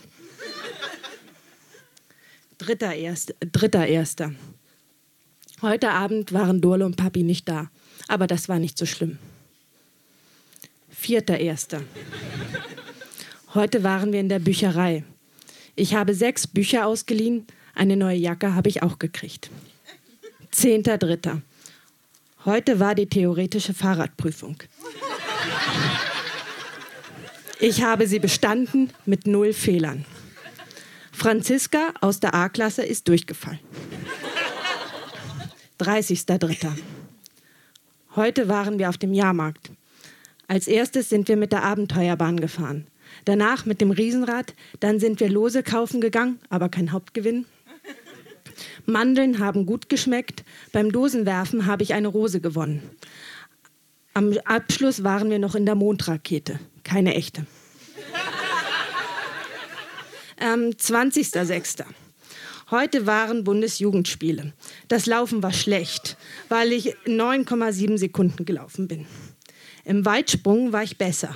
Dritter, 2.65 2.95
Erst, 2.95 3.35
Dritter 3.51 3.85
Erster. 3.85 4.33
Heute 5.61 5.91
Abend 5.91 6.33
waren 6.33 6.61
Dorle 6.61 6.83
und 6.83 6.95
Papi 6.95 7.21
nicht 7.21 7.47
da, 7.47 7.69
aber 8.07 8.25
das 8.25 8.49
war 8.49 8.57
nicht 8.57 8.75
so 8.75 8.87
schlimm. 8.87 9.19
Vierter 10.89 11.37
Erster. 11.37 11.83
Heute 13.53 13.83
waren 13.83 14.11
wir 14.11 14.19
in 14.19 14.29
der 14.29 14.39
Bücherei. 14.39 15.03
Ich 15.75 15.93
habe 15.93 16.15
sechs 16.15 16.47
Bücher 16.47 16.87
ausgeliehen, 16.87 17.45
eine 17.75 17.95
neue 17.95 18.17
Jacke 18.17 18.55
habe 18.55 18.69
ich 18.69 18.81
auch 18.81 18.97
gekriegt. 18.97 19.51
Zehnter 20.49 20.97
Dritter. 20.97 21.43
Heute 22.45 22.79
war 22.79 22.95
die 22.95 23.05
theoretische 23.05 23.75
Fahrradprüfung. 23.75 24.57
Ich 27.59 27.83
habe 27.83 28.07
sie 28.07 28.17
bestanden 28.17 28.89
mit 29.05 29.27
null 29.27 29.53
Fehlern. 29.53 30.03
Franziska 31.25 31.91
aus 32.01 32.19
der 32.19 32.35
A-Klasse 32.35 32.83
ist 32.83 33.07
durchgefallen. 33.07 33.57
30.03. 35.79 36.67
Heute 38.15 38.47
waren 38.47 38.77
wir 38.77 38.89
auf 38.89 38.99
dem 38.99 39.11
Jahrmarkt. 39.11 39.71
Als 40.47 40.67
erstes 40.67 41.09
sind 41.09 41.27
wir 41.27 41.35
mit 41.35 41.51
der 41.51 41.63
Abenteuerbahn 41.63 42.39
gefahren. 42.39 42.85
Danach 43.25 43.65
mit 43.65 43.81
dem 43.81 43.89
Riesenrad. 43.89 44.53
Dann 44.81 44.99
sind 44.99 45.19
wir 45.19 45.27
Lose 45.27 45.63
kaufen 45.63 45.99
gegangen, 45.99 46.37
aber 46.51 46.69
kein 46.69 46.91
Hauptgewinn. 46.91 47.45
Mandeln 48.85 49.39
haben 49.39 49.65
gut 49.65 49.89
geschmeckt. 49.89 50.43
Beim 50.73 50.91
Dosenwerfen 50.91 51.65
habe 51.65 51.81
ich 51.81 51.95
eine 51.95 52.09
Rose 52.09 52.39
gewonnen. 52.39 52.83
Am 54.13 54.31
Abschluss 54.45 55.03
waren 55.03 55.31
wir 55.31 55.39
noch 55.39 55.55
in 55.55 55.65
der 55.65 55.73
Mondrakete. 55.73 56.59
Keine 56.83 57.15
echte 57.15 57.47
ähm, 60.39 60.71
20.06. 60.71 61.85
Heute 62.71 63.05
waren 63.05 63.43
Bundesjugendspiele. 63.43 64.53
Das 64.87 65.05
Laufen 65.05 65.43
war 65.43 65.53
schlecht, 65.53 66.17
weil 66.49 66.73
ich 66.73 66.95
9,7 67.05 67.97
Sekunden 67.97 68.45
gelaufen 68.45 68.87
bin. 68.87 69.05
Im 69.83 70.03
Weitsprung 70.03 70.73
war 70.73 70.81
ich 70.81 70.97
besser. 70.97 71.35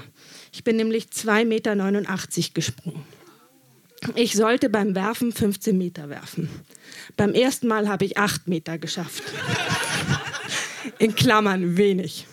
Ich 0.52 0.64
bin 0.64 0.76
nämlich 0.78 1.06
2,89 1.06 1.46
Meter 1.46 2.54
gesprungen. 2.54 3.04
Ich 4.16 4.34
sollte 4.34 4.70
beim 4.70 4.96
Werfen 4.96 5.32
15 5.32 5.78
Meter 5.78 6.10
werfen. 6.10 6.50
Beim 7.18 7.34
ersten 7.34 7.68
Mal 7.68 7.88
habe 7.88 8.06
ich 8.06 8.18
8 8.18 8.48
Meter 8.48 8.78
geschafft. 8.78 9.24
In 10.98 11.14
Klammern 11.16 11.78
wenig. 11.78 12.26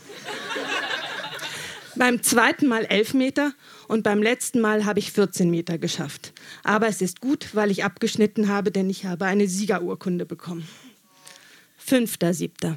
Beim 1.96 2.22
zweiten 2.22 2.66
Mal 2.66 2.84
11 2.84 3.14
Meter 3.14 3.52
und 3.88 4.02
beim 4.02 4.22
letzten 4.22 4.60
Mal 4.60 4.84
habe 4.84 4.98
ich 4.98 5.12
14 5.12 5.50
Meter 5.50 5.78
geschafft. 5.78 6.32
Aber 6.64 6.88
es 6.88 7.02
ist 7.02 7.20
gut, 7.20 7.54
weil 7.54 7.70
ich 7.70 7.84
abgeschnitten 7.84 8.48
habe, 8.48 8.70
denn 8.70 8.90
ich 8.90 9.04
habe 9.04 9.26
eine 9.26 9.48
Siegerurkunde 9.48 10.26
bekommen. 10.26 10.66
Fünfter, 11.76 12.34
siebter. 12.34 12.76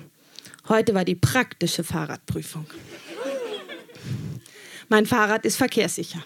Heute 0.68 0.94
war 0.94 1.04
die 1.04 1.16
praktische 1.16 1.84
Fahrradprüfung. 1.84 2.68
Mein 4.88 5.06
Fahrrad 5.06 5.46
ist 5.46 5.56
verkehrssicher. 5.56 6.24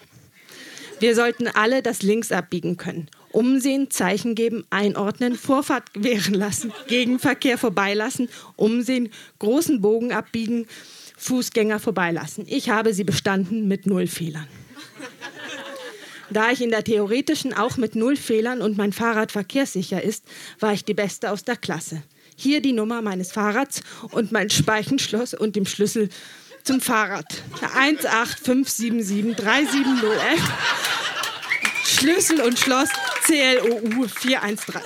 Wir 1.00 1.14
sollten 1.14 1.48
alle 1.48 1.82
das 1.82 2.02
Links 2.02 2.30
abbiegen 2.30 2.76
können. 2.76 3.08
Umsehen, 3.30 3.90
Zeichen 3.90 4.34
geben, 4.34 4.64
einordnen, 4.70 5.34
Vorfahrt 5.34 5.92
gewähren 5.92 6.34
lassen, 6.34 6.72
Gegenverkehr 6.86 7.58
vorbeilassen, 7.58 8.28
umsehen, 8.56 9.10
großen 9.38 9.80
Bogen 9.80 10.12
abbiegen, 10.12 10.66
Fußgänger 11.16 11.80
vorbeilassen. 11.80 12.44
Ich 12.48 12.70
habe 12.70 12.94
sie 12.94 13.04
bestanden 13.04 13.66
mit 13.66 13.86
null 13.86 14.06
Fehlern. 14.06 14.46
Da 16.30 16.50
ich 16.50 16.60
in 16.60 16.70
der 16.70 16.84
theoretischen 16.84 17.54
auch 17.54 17.76
mit 17.76 17.94
null 17.94 18.16
Fehlern 18.16 18.62
und 18.62 18.76
mein 18.76 18.92
Fahrrad 18.92 19.32
verkehrssicher 19.32 20.02
ist, 20.02 20.24
war 20.60 20.72
ich 20.72 20.84
die 20.84 20.94
Beste 20.94 21.30
aus 21.30 21.44
der 21.44 21.56
Klasse. 21.56 22.02
Hier 22.36 22.60
die 22.60 22.72
Nummer 22.72 23.02
meines 23.02 23.32
Fahrrads 23.32 23.82
und 24.10 24.32
mein 24.32 24.50
Speichenschloss 24.50 25.34
und 25.34 25.56
dem 25.56 25.66
Schlüssel 25.66 26.08
zum 26.64 26.80
Fahrrad. 26.80 27.26
185773701. 27.60 30.16
Schlüssel 31.84 32.40
und 32.40 32.58
Schloss 32.58 32.88
CLOU 33.24 34.08
413. 34.08 34.80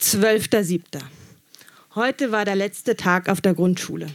12.07. 0.00 0.80
Heute 1.94 2.32
war 2.32 2.44
der 2.44 2.56
letzte 2.56 2.96
Tag 2.96 3.28
auf 3.28 3.40
der 3.40 3.54
Grundschule. 3.54 4.08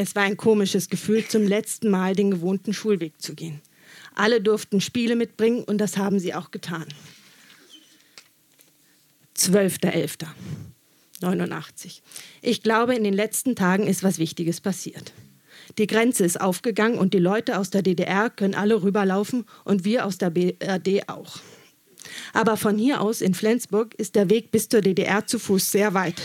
Es 0.00 0.14
war 0.14 0.22
ein 0.22 0.36
komisches 0.36 0.90
Gefühl, 0.90 1.26
zum 1.26 1.42
letzten 1.42 1.90
Mal 1.90 2.14
den 2.14 2.30
gewohnten 2.30 2.72
Schulweg 2.72 3.20
zu 3.20 3.34
gehen. 3.34 3.60
Alle 4.14 4.40
durften 4.40 4.80
Spiele 4.80 5.16
mitbringen 5.16 5.64
und 5.64 5.78
das 5.78 5.96
haben 5.96 6.20
sie 6.20 6.34
auch 6.34 6.52
getan. 6.52 6.86
12.11.89. 9.36 12.02
Ich 12.42 12.62
glaube, 12.62 12.94
in 12.94 13.02
den 13.02 13.12
letzten 13.12 13.56
Tagen 13.56 13.88
ist 13.88 14.04
was 14.04 14.20
Wichtiges 14.20 14.60
passiert. 14.60 15.12
Die 15.78 15.88
Grenze 15.88 16.24
ist 16.24 16.40
aufgegangen 16.40 16.96
und 16.96 17.12
die 17.12 17.18
Leute 17.18 17.58
aus 17.58 17.70
der 17.70 17.82
DDR 17.82 18.30
können 18.30 18.54
alle 18.54 18.84
rüberlaufen 18.84 19.46
und 19.64 19.84
wir 19.84 20.06
aus 20.06 20.16
der 20.16 20.30
BRD 20.30 21.08
auch. 21.08 21.40
Aber 22.32 22.56
von 22.56 22.78
hier 22.78 23.00
aus 23.00 23.20
in 23.20 23.34
Flensburg 23.34 23.96
ist 23.96 24.14
der 24.14 24.30
Weg 24.30 24.52
bis 24.52 24.68
zur 24.68 24.80
DDR 24.80 25.26
zu 25.26 25.40
Fuß 25.40 25.72
sehr 25.72 25.92
weit. 25.94 26.22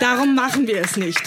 Darum 0.00 0.34
machen 0.34 0.66
wir 0.66 0.82
es 0.82 0.96
nicht. 0.96 1.20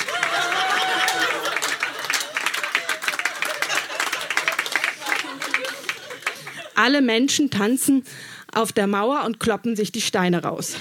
Alle 6.76 7.02
Menschen 7.02 7.50
tanzen 7.50 8.06
auf 8.54 8.72
der 8.72 8.88
Mauer 8.88 9.26
und 9.26 9.40
kloppen 9.40 9.76
sich 9.76 9.92
die 9.92 10.02
Steine 10.02 10.44
raus. 10.44 10.76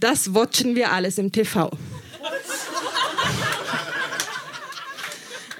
Das 0.00 0.34
watchen 0.34 0.74
wir 0.74 0.90
alles 0.92 1.16
im 1.18 1.30
TV. 1.30 1.70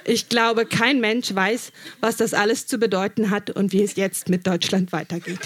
Ich 0.05 0.27
glaube, 0.27 0.65
kein 0.65 0.99
Mensch 0.99 1.33
weiß, 1.33 1.71
was 2.01 2.17
das 2.17 2.33
alles 2.33 2.67
zu 2.67 2.77
bedeuten 2.77 3.29
hat 3.29 3.51
und 3.51 3.71
wie 3.71 3.83
es 3.83 3.95
jetzt 3.95 4.27
mit 4.27 4.45
Deutschland 4.45 4.91
weitergeht. 4.91 5.39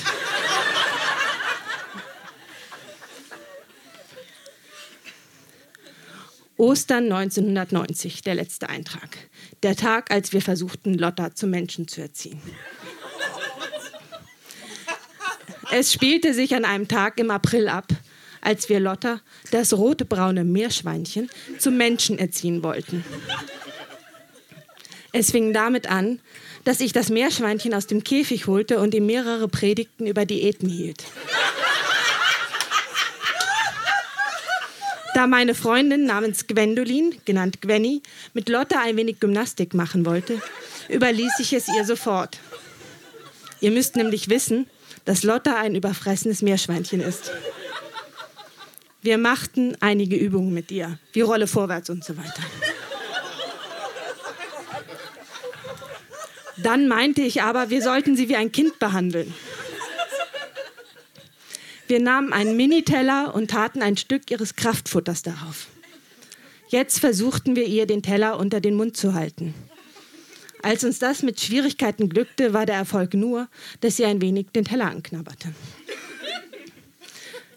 Ostern 6.58 7.12
1990, 7.12 8.24
der 8.24 8.34
letzte 8.34 8.67
Eintrag. 8.67 9.17
Der 9.62 9.76
Tag, 9.76 10.10
als 10.10 10.34
wir 10.34 10.41
versuchten, 10.41 10.96
Lotta 10.96 11.36
zum 11.36 11.52
Menschen 11.52 11.88
zu 11.88 12.02
erziehen. 12.02 12.41
Es 15.72 15.93
spielte 15.93 16.34
sich 16.34 16.56
an 16.56 16.65
einem 16.65 16.88
Tag 16.88 17.20
im 17.20 17.30
April 17.30 17.67
ab, 17.67 17.88
als 18.41 18.70
wir 18.70 18.80
Lotta, 18.80 19.22
das 19.52 19.74
rote 19.74 20.06
braune 20.06 20.43
Meerschweinchen, 20.43 21.30
zum 21.60 21.78
Menschen 21.78 22.17
erziehen 22.17 22.63
wollten. 22.63 23.06
Es 25.13 25.30
fing 25.32 25.54
damit 25.54 25.88
an, 25.88 26.20
dass 26.63 26.80
ich 26.80 26.91
das 26.91 27.10
Meerschweinchen 27.10 27.76
aus 27.76 27.86
dem 27.86 28.04
Käfig 28.04 28.48
holte 28.48 28.80
und 28.80 28.96
ihm 28.96 29.06
mehrere 29.06 29.48
Predigten 29.48 30.08
über 30.08 30.26
Diäten 30.26 30.70
hielt. 30.70 31.04
Da 35.17 35.25
meine 35.25 35.56
Freundin 35.56 36.06
namens 36.06 36.45
Gwendolin, 36.45 37.15
genannt 37.25 37.60
Gwenny, 37.60 38.03
mit 38.36 38.49
Lotta 38.49 38.80
ein 38.82 38.97
wenig 38.97 39.19
Gymnastik 39.19 39.73
machen 39.73 40.06
wollte, 40.06 40.39
überließ 40.89 41.39
ich 41.39 41.53
es 41.53 41.67
ihr 41.69 41.86
sofort. 41.86 42.38
Ihr 43.60 43.71
müsst 43.71 43.95
nämlich 43.95 44.30
wissen, 44.30 44.67
dass 45.06 45.23
Lotta 45.23 45.56
ein 45.56 45.73
überfressenes 45.73 46.43
Meerschweinchen 46.43 47.01
ist. 47.01 47.32
Wir 49.01 49.17
machten 49.17 49.75
einige 49.80 50.15
Übungen 50.15 50.53
mit 50.53 50.69
ihr, 50.69 50.99
wie 51.13 51.21
Rolle 51.21 51.47
vorwärts 51.47 51.89
und 51.89 52.03
so 52.03 52.15
weiter. 52.15 52.43
Dann 56.58 56.88
meinte 56.88 57.21
ich 57.21 57.41
aber, 57.41 57.71
wir 57.71 57.82
sollten 57.82 58.15
sie 58.15 58.30
wie 58.30 58.36
ein 58.36 58.51
Kind 58.51 58.77
behandeln. 58.77 59.34
Wir 61.88 62.02
nahmen 62.02 62.34
einen 62.34 62.58
Miniteller 62.58 63.34
und 63.34 63.50
taten 63.50 63.82
ein 63.82 63.95
Stück 63.95 64.30
ihres 64.30 64.56
Kraftfutters 64.56 65.21
darauf. 65.21 65.67
Jetzt 66.69 67.00
versuchten 67.00 67.56
wir 67.56 67.65
ihr, 67.65 67.86
den 67.86 68.04
Teller 68.04 68.38
unter 68.38 68.60
den 68.60 68.76
Mund 68.76 68.97
zu 68.97 69.13
halten. 69.13 69.54
Als 70.62 70.84
uns 70.84 71.00
das 71.00 71.23
mit 71.23 71.39
Schwierigkeiten 71.39 72.10
glückte, 72.10 72.52
war 72.54 72.65
der 72.65 72.76
Erfolg 72.76 73.13
nur, 73.13 73.47
dass 73.80 73.95
sie 73.95 74.06
ein 74.06 74.21
wenig 74.21 74.47
den 74.54 74.65
Teller 74.65 74.88
anknabberte. 74.88 75.54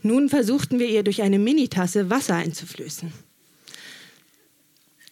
Nun 0.03 0.29
versuchten 0.29 0.79
wir 0.79 0.89
ihr 0.89 1.03
durch 1.03 1.23
eine 1.23 1.39
Minitasse 1.39 2.09
Wasser 2.09 2.37
einzuflößen. 2.37 3.13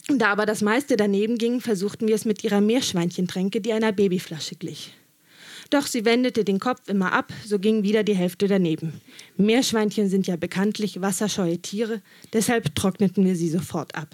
Da 0.08 0.28
aber 0.28 0.46
das 0.46 0.62
meiste 0.62 0.96
daneben 0.96 1.36
ging, 1.36 1.60
versuchten 1.60 2.08
wir 2.08 2.14
es 2.14 2.24
mit 2.24 2.42
ihrer 2.44 2.60
Meerschweinchentränke, 2.60 3.60
die 3.60 3.72
einer 3.72 3.92
Babyflasche 3.92 4.54
glich. 4.54 4.94
Doch 5.70 5.86
sie 5.86 6.06
wendete 6.06 6.44
den 6.44 6.60
Kopf 6.60 6.88
immer 6.88 7.12
ab, 7.12 7.30
so 7.44 7.58
ging 7.58 7.82
wieder 7.82 8.02
die 8.02 8.16
Hälfte 8.16 8.48
daneben. 8.48 9.00
Meerschweinchen 9.36 10.08
sind 10.08 10.26
ja 10.26 10.36
bekanntlich 10.36 11.02
wasserscheue 11.02 11.58
Tiere, 11.58 12.00
deshalb 12.32 12.74
trockneten 12.74 13.24
wir 13.26 13.36
sie 13.36 13.50
sofort 13.50 13.94
ab. 13.94 14.08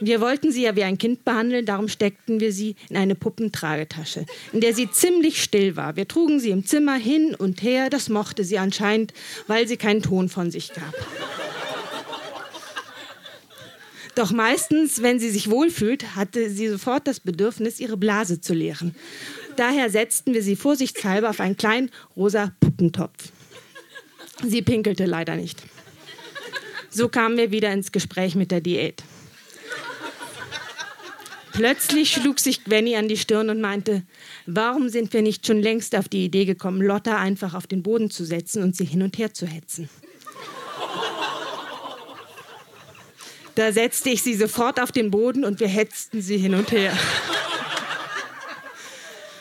Wir 0.00 0.20
wollten 0.20 0.50
sie 0.50 0.62
ja 0.62 0.74
wie 0.74 0.82
ein 0.82 0.98
Kind 0.98 1.24
behandeln, 1.24 1.64
darum 1.66 1.88
steckten 1.88 2.40
wir 2.40 2.52
sie 2.52 2.74
in 2.90 2.96
eine 2.96 3.14
Puppentragetasche, 3.14 4.26
in 4.52 4.60
der 4.60 4.74
sie 4.74 4.90
ziemlich 4.90 5.40
still 5.40 5.76
war. 5.76 5.94
Wir 5.94 6.08
trugen 6.08 6.40
sie 6.40 6.50
im 6.50 6.66
Zimmer 6.66 6.96
hin 6.96 7.34
und 7.36 7.62
her, 7.62 7.90
das 7.90 8.08
mochte 8.08 8.42
sie 8.42 8.58
anscheinend, 8.58 9.14
weil 9.46 9.68
sie 9.68 9.76
keinen 9.76 10.02
Ton 10.02 10.28
von 10.28 10.50
sich 10.50 10.72
gab. 10.72 10.94
Doch 14.14 14.30
meistens, 14.30 15.02
wenn 15.02 15.18
sie 15.18 15.30
sich 15.30 15.50
wohlfühlt, 15.50 16.14
hatte 16.16 16.50
sie 16.50 16.68
sofort 16.68 17.06
das 17.06 17.20
Bedürfnis, 17.20 17.80
ihre 17.80 17.96
Blase 17.96 18.40
zu 18.40 18.54
leeren. 18.54 18.94
Daher 19.56 19.90
setzten 19.90 20.34
wir 20.34 20.42
sie 20.42 20.56
vorsichtshalber 20.56 21.30
auf 21.30 21.40
einen 21.40 21.56
kleinen 21.56 21.90
rosa 22.16 22.52
Puppentopf. 22.60 23.30
Sie 24.42 24.62
pinkelte 24.62 25.06
leider 25.06 25.36
nicht. 25.36 25.62
So 26.90 27.08
kamen 27.08 27.36
wir 27.36 27.50
wieder 27.50 27.72
ins 27.72 27.92
Gespräch 27.92 28.34
mit 28.34 28.50
der 28.50 28.60
Diät. 28.60 29.02
Plötzlich 31.52 32.10
schlug 32.10 32.40
sich 32.40 32.64
Gwenny 32.64 32.96
an 32.96 33.06
die 33.06 33.16
Stirn 33.16 33.48
und 33.48 33.60
meinte, 33.60 34.02
warum 34.46 34.88
sind 34.88 35.12
wir 35.12 35.22
nicht 35.22 35.46
schon 35.46 35.62
längst 35.62 35.94
auf 35.94 36.08
die 36.08 36.24
Idee 36.24 36.46
gekommen, 36.46 36.82
Lotta 36.82 37.16
einfach 37.16 37.54
auf 37.54 37.68
den 37.68 37.84
Boden 37.84 38.10
zu 38.10 38.24
setzen 38.24 38.62
und 38.64 38.74
sie 38.74 38.84
hin 38.84 39.02
und 39.02 39.18
her 39.18 39.32
zu 39.32 39.46
hetzen? 39.46 39.88
Da 43.54 43.70
setzte 43.70 44.10
ich 44.10 44.22
sie 44.22 44.34
sofort 44.34 44.80
auf 44.80 44.90
den 44.90 45.12
Boden 45.12 45.44
und 45.44 45.60
wir 45.60 45.68
hetzten 45.68 46.20
sie 46.20 46.38
hin 46.38 46.54
und 46.54 46.72
her. 46.72 46.92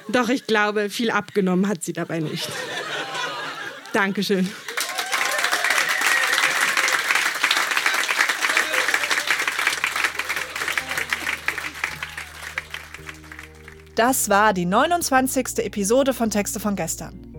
Doch 0.10 0.30
ich 0.30 0.48
glaube, 0.48 0.90
viel 0.90 1.12
abgenommen 1.12 1.68
hat 1.68 1.84
sie 1.84 1.94
dabei 1.94 2.20
nicht. 2.20 2.50
Dankeschön. 3.94 4.50
Das 13.96 14.28
war 14.28 14.54
die 14.54 14.66
29. 14.66 15.60
Episode 15.60 16.14
von 16.14 16.32
Texte 16.32 16.60
von 16.60 16.76
gestern. 16.76 17.34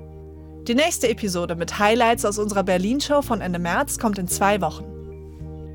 Die 0.68 0.77
nächste 0.77 1.09
Episode 1.09 1.57
mit 1.57 1.81
Highlights 1.81 2.24
aus 2.24 2.38
unserer 2.38 2.62
Berlin-Show 2.62 3.22
von 3.22 3.40
Ende 3.40 3.59
März 3.59 3.98
kommt 3.98 4.18
in 4.18 4.29
zwei 4.29 4.61
Wochen. 4.61 4.85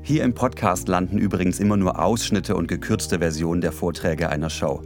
Hier 0.02 0.24
im 0.24 0.34
Podcast 0.34 0.88
landen 0.88 1.18
übrigens 1.18 1.60
immer 1.60 1.76
nur 1.76 2.02
Ausschnitte 2.02 2.56
und 2.56 2.66
gekürzte 2.66 3.18
Versionen 3.18 3.60
der 3.60 3.72
Vorträge 3.72 4.30
einer 4.30 4.48
Show. 4.48 4.82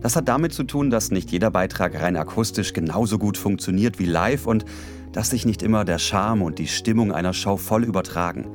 Das 0.00 0.16
hat 0.16 0.28
damit 0.28 0.52
zu 0.52 0.64
tun, 0.64 0.90
dass 0.90 1.10
nicht 1.10 1.30
jeder 1.30 1.50
Beitrag 1.50 2.00
rein 2.00 2.16
akustisch 2.16 2.72
genauso 2.72 3.18
gut 3.18 3.36
funktioniert 3.36 3.98
wie 3.98 4.06
live 4.06 4.46
und 4.46 4.64
dass 5.12 5.30
sich 5.30 5.44
nicht 5.44 5.62
immer 5.62 5.84
der 5.84 5.98
Charme 5.98 6.42
und 6.42 6.58
die 6.58 6.68
Stimmung 6.68 7.12
einer 7.12 7.32
Show 7.32 7.56
voll 7.56 7.84
übertragen. 7.84 8.48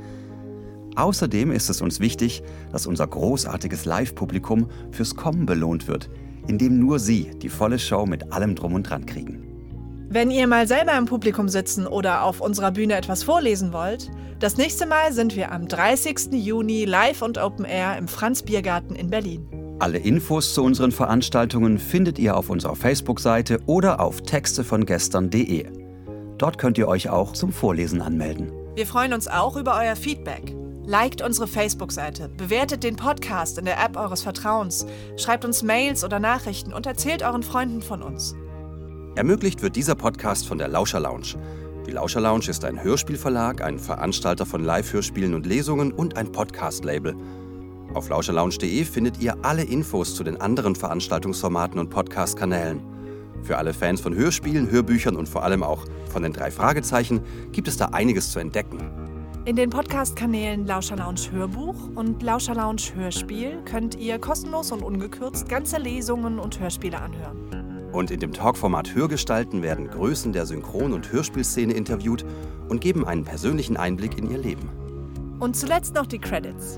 Außerdem 0.96 1.52
ist 1.52 1.70
es 1.70 1.82
uns 1.82 2.00
wichtig, 2.00 2.42
dass 2.72 2.88
unser 2.88 3.06
großartiges 3.06 3.86
Live-Publikum 3.86 4.68
fürs 4.92 5.16
Kommen 5.16 5.46
belohnt 5.46 5.88
wird, 5.88 6.10
indem 6.48 6.80
nur 6.80 7.00
Sie 7.00 7.32
die 7.42 7.50
volle 7.50 7.80
Show 7.80 8.06
mit 8.06 8.32
allem 8.32 8.56
drum 8.56 8.74
und 8.74 8.84
dran 8.84 9.06
kriegen. 9.06 9.44
Wenn 10.08 10.32
ihr 10.32 10.48
mal 10.48 10.68
selber 10.68 10.98
im 10.98 11.06
Publikum 11.06 11.50
sitzen 11.50 11.86
oder 11.86 12.24
auf 12.24 12.40
unserer 12.40 12.72
Bühne 12.72 12.96
etwas 12.96 13.24
vorlesen 13.24 13.74
wollt, 13.74 14.10
das 14.40 14.56
nächste 14.56 14.86
Mal 14.86 15.12
sind 15.12 15.36
wir 15.36 15.52
am 15.52 15.68
30. 15.68 16.32
Juni 16.32 16.86
live 16.86 17.22
und 17.22 17.38
Open 17.38 17.66
Air 17.66 17.98
im 17.98 18.08
Franz 18.08 18.44
Biergarten 18.44 18.96
in 18.96 19.10
Berlin. 19.10 19.65
Alle 19.78 19.98
Infos 19.98 20.54
zu 20.54 20.64
unseren 20.64 20.94
Veranstaltungen 20.94 21.80
findet 21.80 22.18
ihr 22.18 22.38
auf 22.38 22.50
unserer 22.50 22.78
Facebook-Seite 22.78 23.60
oder 23.66 24.00
auf 24.00 24.22
textevongestern.de. 24.22 25.68
Dort 26.38 26.58
könnt 26.58 26.78
ihr 26.78 26.88
euch 26.88 27.10
auch 27.10 27.34
zum 27.34 27.52
Vorlesen 27.52 28.02
anmelden. 28.02 28.54
Wir 28.76 28.88
freuen 28.88 29.12
uns 29.12 29.28
auch 29.28 29.58
über 29.58 29.78
euer 29.78 29.98
Feedback. 29.98 30.56
Liked 30.86 31.22
unsere 31.22 31.48
Facebook-Seite, 31.48 32.30
bewertet 32.30 32.84
den 32.84 32.96
Podcast 32.96 33.58
in 33.58 33.66
der 33.66 33.84
App 33.84 33.98
eures 33.98 34.22
Vertrauens, 34.22 34.86
schreibt 35.18 35.44
uns 35.44 35.62
Mails 35.62 36.06
oder 36.06 36.20
Nachrichten 36.20 36.72
und 36.72 36.86
erzählt 36.86 37.22
euren 37.22 37.44
Freunden 37.44 37.82
von 37.82 38.02
uns. 38.02 38.34
Ermöglicht 39.16 39.62
wird 39.62 39.76
dieser 39.76 39.96
Podcast 39.96 40.48
von 40.48 40.58
der 40.58 40.70
Lauscher 40.70 41.02
Lounge. 41.02 41.36
Die 41.86 41.92
Lauscher 41.92 42.22
Lounge 42.22 42.48
ist 42.48 42.64
ein 42.64 42.82
Hörspielverlag, 42.82 43.62
ein 43.62 43.78
Veranstalter 43.78 44.46
von 44.46 44.64
Live-Hörspielen 44.64 45.34
und 45.34 45.46
Lesungen 45.46 45.92
und 45.92 46.16
ein 46.16 46.32
Podcast-Label. 46.32 47.16
Auf 47.96 48.10
lauscherlounge.de 48.10 48.84
findet 48.84 49.22
ihr 49.22 49.38
alle 49.44 49.64
Infos 49.64 50.16
zu 50.16 50.26
den 50.26 50.42
anderen 50.42 50.76
Veranstaltungsformaten 50.76 51.80
und 51.80 51.90
Podcast-Kanälen. 51.90 52.82
Für 53.42 53.58
alle 53.58 53.74
Fans 53.74 54.02
von 54.02 54.14
Hörspielen, 54.14 54.70
Hörbüchern 54.70 55.16
und 55.16 55.30
vor 55.30 55.44
allem 55.44 55.64
auch 55.64 55.86
von 56.12 56.22
den 56.22 56.34
drei 56.34 56.52
Fragezeichen 56.52 57.22
gibt 57.54 57.70
es 57.70 57.78
da 57.78 57.86
einiges 57.86 58.34
zu 58.34 58.40
entdecken. 58.40 58.80
In 59.46 59.56
den 59.56 59.70
Podcast-Kanälen 59.70 60.68
Lauscher 60.68 60.98
Lounge 60.98 61.32
Hörbuch 61.32 61.76
und 61.96 62.22
Lauscher 62.22 62.54
Lounge 62.54 62.82
Hörspiel 62.96 63.62
könnt 63.64 63.96
ihr 63.96 64.20
kostenlos 64.20 64.74
und 64.74 64.84
ungekürzt 64.84 65.48
ganze 65.48 65.78
Lesungen 65.78 66.38
und 66.38 66.60
Hörspiele 66.60 67.00
anhören. 67.00 67.92
Und 67.94 68.12
in 68.12 68.20
dem 68.20 68.34
Talkformat 68.34 68.94
Hörgestalten 68.94 69.64
werden 69.64 69.88
Größen 69.88 70.34
der 70.34 70.46
Synchron- 70.46 70.92
und 70.92 71.14
Hörspielszene 71.14 71.72
interviewt 71.72 72.26
und 72.68 72.82
geben 72.82 73.08
einen 73.08 73.24
persönlichen 73.24 73.78
Einblick 73.78 74.18
in 74.18 74.30
ihr 74.30 74.38
Leben. 74.38 74.70
Und 75.40 75.56
zuletzt 75.56 75.96
noch 75.96 76.08
die 76.08 76.20
Credits. 76.20 76.78